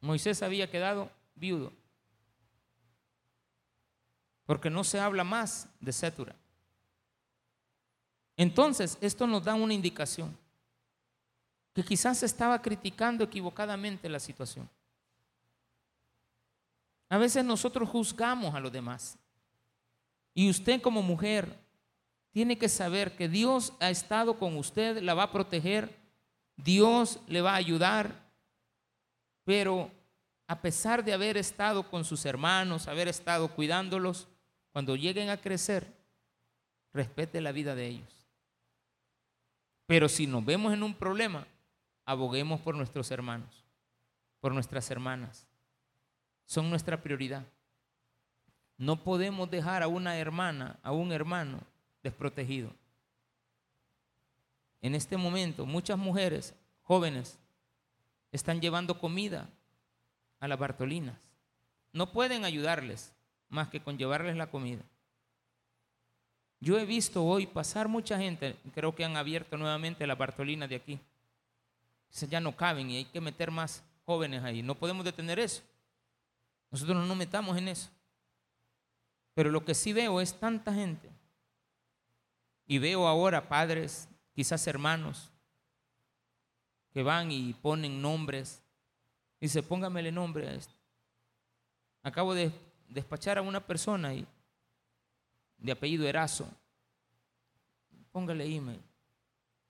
[0.00, 1.72] Moisés había quedado viudo.
[4.46, 6.34] Porque no se habla más de Setura.
[8.36, 10.36] Entonces, esto nos da una indicación,
[11.74, 14.68] que quizás estaba criticando equivocadamente la situación.
[17.10, 19.18] A veces nosotros juzgamos a los demás.
[20.32, 21.58] Y usted como mujer
[22.32, 25.98] tiene que saber que Dios ha estado con usted, la va a proteger,
[26.56, 28.30] Dios le va a ayudar,
[29.44, 29.90] pero
[30.46, 34.28] a pesar de haber estado con sus hermanos, haber estado cuidándolos,
[34.72, 35.92] cuando lleguen a crecer,
[36.92, 38.26] respete la vida de ellos.
[39.86, 41.46] Pero si nos vemos en un problema,
[42.04, 43.64] aboguemos por nuestros hermanos,
[44.40, 45.48] por nuestras hermanas.
[46.46, 47.44] Son nuestra prioridad.
[48.76, 51.60] No podemos dejar a una hermana, a un hermano
[52.02, 52.72] desprotegido.
[54.82, 57.38] En este momento, muchas mujeres jóvenes
[58.32, 59.48] están llevando comida
[60.38, 61.18] a las Bartolinas.
[61.92, 63.12] No pueden ayudarles
[63.48, 64.82] más que con llevarles la comida.
[66.60, 70.76] Yo he visto hoy pasar mucha gente, creo que han abierto nuevamente la Bartolina de
[70.76, 71.00] aquí.
[72.28, 74.62] Ya no caben y hay que meter más jóvenes ahí.
[74.62, 75.62] No podemos detener eso.
[76.70, 77.90] Nosotros no nos metamos en eso.
[79.34, 81.09] Pero lo que sí veo es tanta gente.
[82.70, 85.32] Y veo ahora padres, quizás hermanos,
[86.92, 88.62] que van y ponen nombres.
[89.40, 90.72] Dice, póngamele nombre a esto.
[92.04, 92.52] Acabo de
[92.86, 94.24] despachar a una persona y,
[95.58, 96.48] de apellido Erazo.
[98.12, 98.80] Póngale email.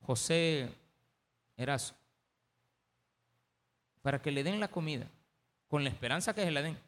[0.02, 0.68] José
[1.56, 1.94] Erazo.
[4.02, 5.06] Para que le den la comida.
[5.68, 6.78] Con la esperanza que se la den.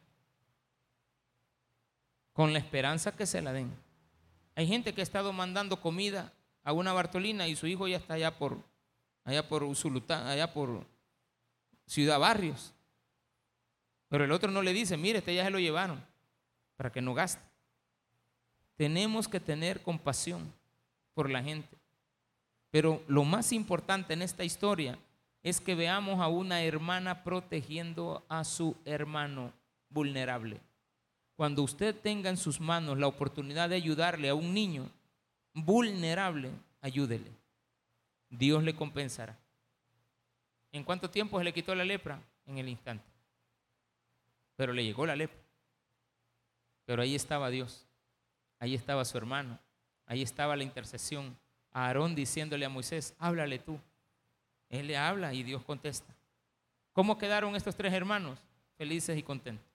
[2.33, 3.82] Con la esperanza que se la den.
[4.55, 6.31] Hay gente que ha estado mandando comida
[6.63, 8.57] a una Bartolina y su hijo ya está allá por,
[9.25, 10.85] allá por Usulután, allá por
[11.85, 12.73] Ciudad Barrios.
[14.09, 16.03] Pero el otro no le dice, mire, este ya se lo llevaron,
[16.77, 17.43] para que no gaste.
[18.75, 20.53] Tenemos que tener compasión
[21.13, 21.77] por la gente.
[22.69, 24.97] Pero lo más importante en esta historia
[25.43, 29.51] es que veamos a una hermana protegiendo a su hermano
[29.89, 30.59] vulnerable.
[31.35, 34.89] Cuando usted tenga en sus manos la oportunidad de ayudarle a un niño
[35.53, 37.31] vulnerable, ayúdele.
[38.29, 39.37] Dios le compensará.
[40.71, 42.19] ¿En cuánto tiempo se le quitó la lepra?
[42.45, 43.05] En el instante.
[44.55, 45.39] Pero le llegó la lepra.
[46.85, 47.85] Pero ahí estaba Dios.
[48.59, 49.59] Ahí estaba su hermano.
[50.05, 51.37] Ahí estaba la intercesión.
[51.71, 53.79] A Aarón diciéndole a Moisés, háblale tú.
[54.69, 56.13] Él le habla y Dios contesta.
[56.91, 58.39] ¿Cómo quedaron estos tres hermanos?
[58.77, 59.72] Felices y contentos.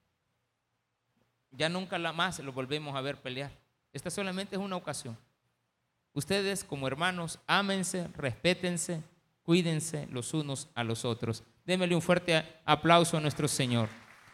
[1.51, 3.51] Ya nunca más los volvemos a ver pelear.
[3.93, 5.17] Esta solamente es una ocasión.
[6.13, 9.03] Ustedes como hermanos, ámense, respétense,
[9.43, 11.43] cuídense los unos a los otros.
[11.65, 13.89] Démele un fuerte aplauso a nuestro Señor.